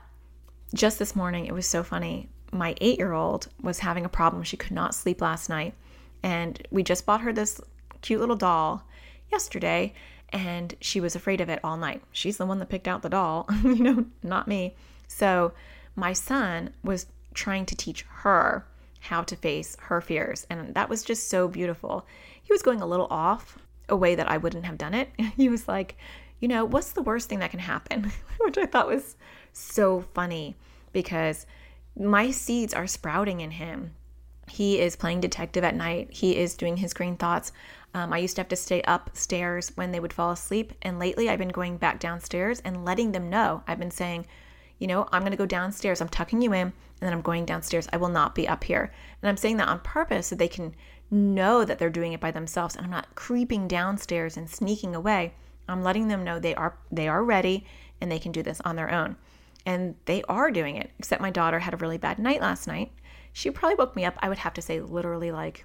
just 0.75 0.99
this 0.99 1.17
morning, 1.17 1.47
it 1.47 1.55
was 1.55 1.67
so 1.67 1.83
funny. 1.83 2.29
My 2.53 2.75
eight 2.81 2.99
year 2.99 3.13
old 3.13 3.49
was 3.63 3.81
having 3.81 4.05
a 4.05 4.11
problem. 4.11 4.43
She 4.43 4.57
could 4.57 4.73
not 4.73 4.95
sleep 4.95 5.21
last 5.21 5.49
night. 5.49 5.75
And 6.23 6.67
we 6.71 6.83
just 6.83 7.07
bought 7.07 7.23
her 7.23 7.33
this 7.33 7.61
cute 8.03 8.21
little 8.21 8.37
doll 8.37 8.85
yesterday, 9.31 9.93
and 10.33 10.75
she 10.81 11.01
was 11.01 11.17
afraid 11.17 11.41
of 11.41 11.49
it 11.49 11.61
all 11.65 11.77
night. 11.77 12.03
She's 12.13 12.37
the 12.37 12.47
one 12.47 12.59
that 12.59 12.69
picked 12.69 12.89
out 12.89 13.03
the 13.03 13.09
doll, 13.09 13.47
you 13.65 13.83
know, 13.83 14.05
not 14.23 14.49
me. 14.49 14.77
So 15.09 15.53
my 15.97 16.13
son 16.13 16.71
was 16.85 17.07
trying 17.35 17.67
to 17.67 17.77
teach 17.77 18.03
her 18.09 18.67
how 19.01 19.23
to 19.23 19.37
face 19.37 19.77
her 19.81 20.01
fears. 20.01 20.47
And 20.51 20.75
that 20.75 20.89
was 20.89 21.03
just 21.03 21.29
so 21.29 21.49
beautiful. 21.49 22.07
He 22.43 22.53
was 22.53 22.63
going 22.63 22.81
a 22.81 22.87
little 22.87 23.09
off 23.11 23.59
a 23.89 23.97
way 23.97 24.15
that 24.15 24.31
I 24.31 24.37
wouldn't 24.37 24.67
have 24.67 24.79
done 24.79 24.95
it. 24.95 25.11
He 25.37 25.49
was 25.49 25.67
like, 25.67 25.97
you 26.39 26.49
know, 26.49 26.65
what's 26.65 26.93
the 26.93 27.03
worst 27.03 27.29
thing 27.29 27.41
that 27.41 27.51
can 27.51 27.61
happen? 27.61 28.13
Which 28.39 28.59
I 28.59 28.67
thought 28.67 28.87
was 28.87 29.17
so 29.53 30.05
funny 30.15 30.57
because 30.93 31.47
my 31.99 32.31
seeds 32.31 32.73
are 32.73 32.87
sprouting 32.87 33.41
in 33.41 33.53
him. 33.53 33.95
He 34.51 34.81
is 34.81 34.97
playing 34.97 35.21
detective 35.21 35.65
at 35.65 35.75
night. 35.75 36.09
He 36.11 36.37
is 36.37 36.57
doing 36.57 36.77
his 36.77 36.93
green 36.93 37.17
thoughts. 37.17 37.53
Um, 37.95 38.13
I 38.13 38.19
used 38.19 38.37
to 38.37 38.41
have 38.41 38.49
to 38.49 38.57
stay 38.57 38.83
upstairs 38.87 39.73
when 39.77 39.93
they 39.93 40.01
would 40.01 40.13
fall 40.13 40.31
asleep. 40.31 40.73
And 40.83 40.99
lately, 40.99 41.29
I've 41.29 41.39
been 41.39 41.49
going 41.49 41.77
back 41.77 42.01
downstairs 42.01 42.61
and 42.65 42.85
letting 42.85 43.13
them 43.13 43.31
know. 43.31 43.63
I've 43.67 43.79
been 43.79 43.91
saying, 43.91 44.27
you 44.79 44.87
know, 44.87 45.09
I'm 45.13 45.23
going 45.23 45.33
to 45.33 45.37
go 45.37 45.47
downstairs. 45.47 46.01
I'm 46.01 46.09
tucking 46.09 46.43
you 46.43 46.53
in 46.53 46.69
and 46.69 46.73
then 47.01 47.13
I'm 47.13 47.23
going 47.23 47.45
downstairs. 47.45 47.89
I 47.93 47.99
will 47.99 48.09
not 48.09 48.35
be 48.35 48.49
up 48.49 48.65
here. 48.65 48.93
And 49.23 49.29
I'm 49.29 49.37
saying 49.37 49.59
that 49.59 49.69
on 49.69 49.81
purpose 49.81 50.29
so 50.29 50.37
they 50.37 50.49
can 50.49 50.75
know 51.11 51.65
that 51.65 51.79
they're 51.79 51.91
doing 51.91 52.13
it 52.13 52.21
by 52.21 52.31
themselves 52.31 52.77
and 52.77 52.85
I'm 52.85 52.91
not 52.91 53.15
creeping 53.15 53.69
downstairs 53.69 54.37
and 54.37 54.49
sneaking 54.49 54.95
away. 54.95 55.35
I'm 55.69 55.83
letting 55.83 56.09
them 56.09 56.25
know 56.25 56.39
they 56.39 56.55
are 56.55 56.77
they 56.91 57.09
are 57.09 57.23
ready 57.23 57.65
and 58.01 58.11
they 58.11 58.19
can 58.19 58.33
do 58.33 58.43
this 58.43 58.61
on 58.65 58.77
their 58.77 58.91
own. 58.91 59.17
And 59.67 59.95
they 60.07 60.23
are 60.25 60.51
doing 60.51 60.77
it. 60.77 60.91
Except 60.99 61.21
my 61.21 61.31
daughter 61.31 61.59
had 61.59 61.75
a 61.75 61.79
really 61.79 61.99
bad 61.99 62.19
night 62.19 62.41
last 62.41 62.67
night. 62.67 62.91
She 63.33 63.51
probably 63.51 63.77
woke 63.77 63.97
me 63.97 64.05
up, 64.05 64.17
I 64.21 64.29
would 64.29 64.39
have 64.39 64.55
to 64.55 64.63
say 64.63 64.81
literally 64.81 65.31
like 65.31 65.65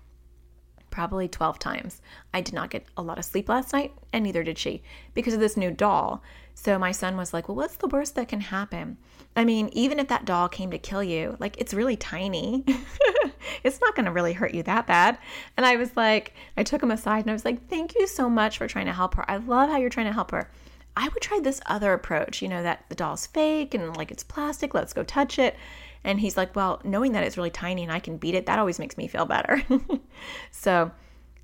probably 0.96 1.28
12 1.28 1.60
times. 1.60 2.02
I 2.34 2.40
did 2.40 2.54
not 2.54 2.70
get 2.70 2.86
a 2.96 3.02
lot 3.02 3.20
of 3.20 3.26
sleep 3.26 3.50
last 3.50 3.74
night, 3.74 3.94
and 4.14 4.24
neither 4.24 4.44
did 4.44 4.58
she, 4.58 4.82
because 5.14 5.34
of 5.34 5.42
this 5.42 5.58
new 5.58 5.70
doll. 5.70 6.24
So 6.54 6.80
my 6.80 6.94
son 6.94 7.18
was 7.18 7.34
like, 7.34 7.50
Well, 7.50 7.58
what's 7.58 7.76
the 7.76 7.90
worst 7.90 8.16
that 8.16 8.30
can 8.30 8.40
happen? 8.40 8.98
I 9.36 9.44
mean, 9.44 9.70
even 9.74 10.00
if 10.00 10.08
that 10.08 10.24
doll 10.24 10.48
came 10.48 10.72
to 10.72 10.78
kill 10.78 11.04
you, 11.04 11.36
like 11.38 11.58
it's 11.60 11.74
really 11.74 11.98
tiny, 11.98 12.64
it's 13.64 13.82
not 13.82 13.94
going 13.94 14.06
to 14.06 14.12
really 14.12 14.32
hurt 14.32 14.54
you 14.54 14.64
that 14.64 14.88
bad. 14.88 15.18
And 15.58 15.66
I 15.66 15.76
was 15.76 15.98
like, 15.98 16.34
I 16.56 16.64
took 16.64 16.82
him 16.82 16.92
aside 16.92 17.20
and 17.20 17.30
I 17.30 17.34
was 17.34 17.44
like, 17.44 17.68
Thank 17.68 17.94
you 17.96 18.08
so 18.08 18.30
much 18.30 18.58
for 18.58 18.68
trying 18.68 18.86
to 18.86 18.94
help 18.94 19.16
her. 19.16 19.30
I 19.30 19.36
love 19.36 19.70
how 19.70 19.78
you're 19.78 19.90
trying 19.90 20.08
to 20.08 20.14
help 20.14 20.32
her. 20.32 20.50
I 20.96 21.10
would 21.10 21.22
try 21.22 21.42
this 21.42 21.60
other 21.66 21.92
approach, 21.92 22.42
you 22.42 22.48
know, 22.48 22.64
that 22.64 22.86
the 22.88 22.96
doll's 22.96 23.28
fake 23.28 23.74
and 23.74 23.98
like 23.98 24.12
it's 24.12 24.24
plastic, 24.24 24.74
let's 24.74 24.94
go 24.94 25.04
touch 25.04 25.38
it. 25.40 25.58
And 26.06 26.20
he's 26.20 26.38
like, 26.38 26.56
Well, 26.56 26.80
knowing 26.86 27.12
that 27.14 27.24
it's 27.24 27.36
really 27.36 27.50
tiny 27.50 27.84
and 27.84 27.92
I 27.92 28.00
can 28.00 28.18
beat 28.18 28.36
it, 28.36 28.46
that 28.46 28.60
always 28.60 28.80
makes 28.80 28.96
me 28.96 29.08
feel 29.08 29.26
better. 29.26 29.62
so 30.52 30.92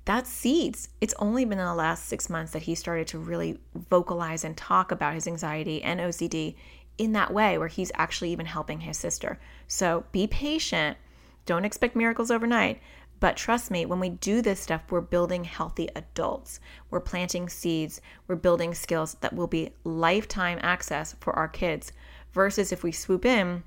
that's 0.04 0.30
seeds. 0.30 0.88
It's 1.00 1.14
only 1.18 1.44
been 1.44 1.58
in 1.58 1.66
the 1.66 1.74
last 1.74 2.06
six 2.06 2.30
months 2.30 2.52
that 2.52 2.62
he 2.62 2.74
started 2.76 3.08
to 3.08 3.18
really 3.18 3.58
vocalize 3.90 4.44
and 4.44 4.56
talk 4.56 4.92
about 4.92 5.14
his 5.14 5.26
anxiety 5.26 5.82
and 5.82 6.00
OCD 6.00 6.54
in 6.96 7.12
that 7.12 7.32
way, 7.32 7.58
where 7.58 7.68
he's 7.68 7.92
actually 7.96 8.30
even 8.30 8.46
helping 8.46 8.80
his 8.80 8.96
sister. 8.96 9.38
So 9.66 10.04
be 10.12 10.28
patient. 10.28 10.96
Don't 11.44 11.64
expect 11.64 11.96
miracles 11.96 12.30
overnight. 12.30 12.80
But 13.18 13.36
trust 13.36 13.70
me, 13.70 13.84
when 13.86 14.00
we 14.00 14.10
do 14.10 14.42
this 14.42 14.60
stuff, 14.60 14.82
we're 14.90 15.00
building 15.00 15.44
healthy 15.44 15.88
adults. 15.96 16.60
We're 16.90 17.00
planting 17.00 17.48
seeds. 17.48 18.00
We're 18.26 18.36
building 18.36 18.74
skills 18.74 19.16
that 19.20 19.32
will 19.32 19.46
be 19.46 19.70
lifetime 19.84 20.58
access 20.62 21.16
for 21.20 21.32
our 21.34 21.48
kids. 21.48 21.92
Versus 22.32 22.72
if 22.72 22.82
we 22.82 22.92
swoop 22.92 23.24
in 23.24 23.62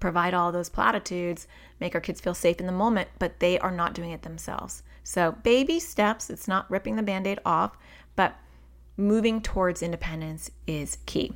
provide 0.00 0.34
all 0.34 0.52
those 0.52 0.68
platitudes, 0.68 1.46
make 1.80 1.94
our 1.94 2.00
kids 2.00 2.20
feel 2.20 2.34
safe 2.34 2.60
in 2.60 2.66
the 2.66 2.72
moment, 2.72 3.08
but 3.18 3.40
they 3.40 3.58
are 3.58 3.70
not 3.70 3.94
doing 3.94 4.10
it 4.10 4.22
themselves. 4.22 4.82
So, 5.02 5.32
baby 5.42 5.80
steps, 5.80 6.30
it's 6.30 6.48
not 6.48 6.70
ripping 6.70 6.96
the 6.96 7.02
band 7.02 7.26
aid 7.26 7.38
off, 7.44 7.76
but 8.16 8.36
moving 8.96 9.40
towards 9.40 9.82
independence 9.82 10.50
is 10.66 10.98
key. 11.06 11.32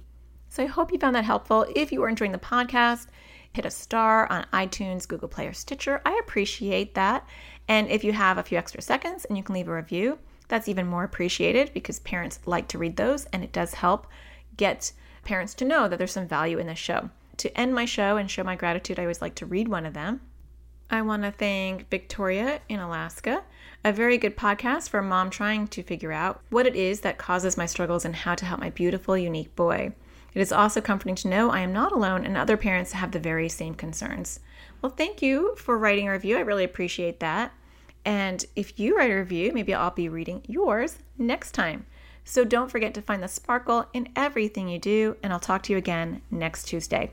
So, 0.48 0.62
I 0.62 0.66
hope 0.66 0.92
you 0.92 0.98
found 0.98 1.16
that 1.16 1.24
helpful. 1.24 1.66
If 1.76 1.92
you 1.92 2.02
are 2.02 2.08
enjoying 2.08 2.32
the 2.32 2.38
podcast, 2.38 3.08
hit 3.52 3.66
a 3.66 3.70
star 3.70 4.30
on 4.30 4.46
iTunes, 4.52 5.08
Google 5.08 5.28
Play, 5.28 5.46
or 5.46 5.52
Stitcher. 5.52 6.00
I 6.04 6.18
appreciate 6.22 6.94
that. 6.94 7.26
And 7.66 7.88
if 7.88 8.04
you 8.04 8.12
have 8.12 8.38
a 8.38 8.42
few 8.42 8.56
extra 8.56 8.80
seconds 8.80 9.24
and 9.24 9.36
you 9.36 9.42
can 9.42 9.54
leave 9.54 9.68
a 9.68 9.74
review, 9.74 10.18
that's 10.48 10.68
even 10.68 10.86
more 10.86 11.04
appreciated 11.04 11.72
because 11.74 11.98
parents 12.00 12.40
like 12.46 12.68
to 12.68 12.78
read 12.78 12.96
those 12.96 13.26
and 13.26 13.44
it 13.44 13.52
does 13.52 13.74
help 13.74 14.06
get 14.56 14.92
parents 15.24 15.54
to 15.54 15.64
know 15.64 15.88
that 15.88 15.98
there's 15.98 16.12
some 16.12 16.26
value 16.26 16.58
in 16.58 16.66
this 16.66 16.78
show. 16.78 17.10
To 17.38 17.58
end 17.58 17.74
my 17.74 17.84
show 17.84 18.16
and 18.16 18.30
show 18.30 18.44
my 18.44 18.56
gratitude, 18.56 18.98
I 18.98 19.02
always 19.02 19.22
like 19.22 19.34
to 19.36 19.46
read 19.46 19.68
one 19.68 19.86
of 19.86 19.94
them. 19.94 20.20
I 20.90 21.02
want 21.02 21.22
to 21.24 21.30
thank 21.30 21.90
Victoria 21.90 22.60
in 22.68 22.80
Alaska, 22.80 23.44
a 23.84 23.92
very 23.92 24.16
good 24.16 24.36
podcast 24.36 24.88
for 24.88 25.00
a 25.00 25.02
mom 25.02 25.28
trying 25.28 25.68
to 25.68 25.82
figure 25.82 26.12
out 26.12 26.40
what 26.48 26.66
it 26.66 26.74
is 26.74 27.00
that 27.00 27.18
causes 27.18 27.58
my 27.58 27.66
struggles 27.66 28.04
and 28.04 28.16
how 28.16 28.34
to 28.34 28.46
help 28.46 28.60
my 28.60 28.70
beautiful, 28.70 29.16
unique 29.16 29.54
boy. 29.54 29.92
It 30.34 30.40
is 30.40 30.52
also 30.52 30.80
comforting 30.80 31.14
to 31.16 31.28
know 31.28 31.50
I 31.50 31.60
am 31.60 31.72
not 31.72 31.92
alone 31.92 32.24
and 32.24 32.36
other 32.36 32.56
parents 32.56 32.92
have 32.92 33.12
the 33.12 33.18
very 33.18 33.48
same 33.48 33.74
concerns. 33.74 34.40
Well, 34.80 34.92
thank 34.92 35.20
you 35.20 35.54
for 35.56 35.76
writing 35.76 36.08
a 36.08 36.12
review. 36.12 36.38
I 36.38 36.40
really 36.40 36.64
appreciate 36.64 37.20
that. 37.20 37.52
And 38.04 38.44
if 38.56 38.78
you 38.78 38.96
write 38.96 39.10
a 39.10 39.16
review, 39.16 39.52
maybe 39.52 39.74
I'll 39.74 39.90
be 39.90 40.08
reading 40.08 40.42
yours 40.46 40.98
next 41.18 41.52
time. 41.52 41.84
So 42.24 42.44
don't 42.44 42.70
forget 42.70 42.94
to 42.94 43.02
find 43.02 43.22
the 43.22 43.28
sparkle 43.28 43.86
in 43.92 44.08
everything 44.14 44.68
you 44.68 44.78
do, 44.78 45.16
and 45.22 45.32
I'll 45.32 45.40
talk 45.40 45.62
to 45.64 45.72
you 45.72 45.78
again 45.78 46.22
next 46.30 46.64
Tuesday. 46.64 47.12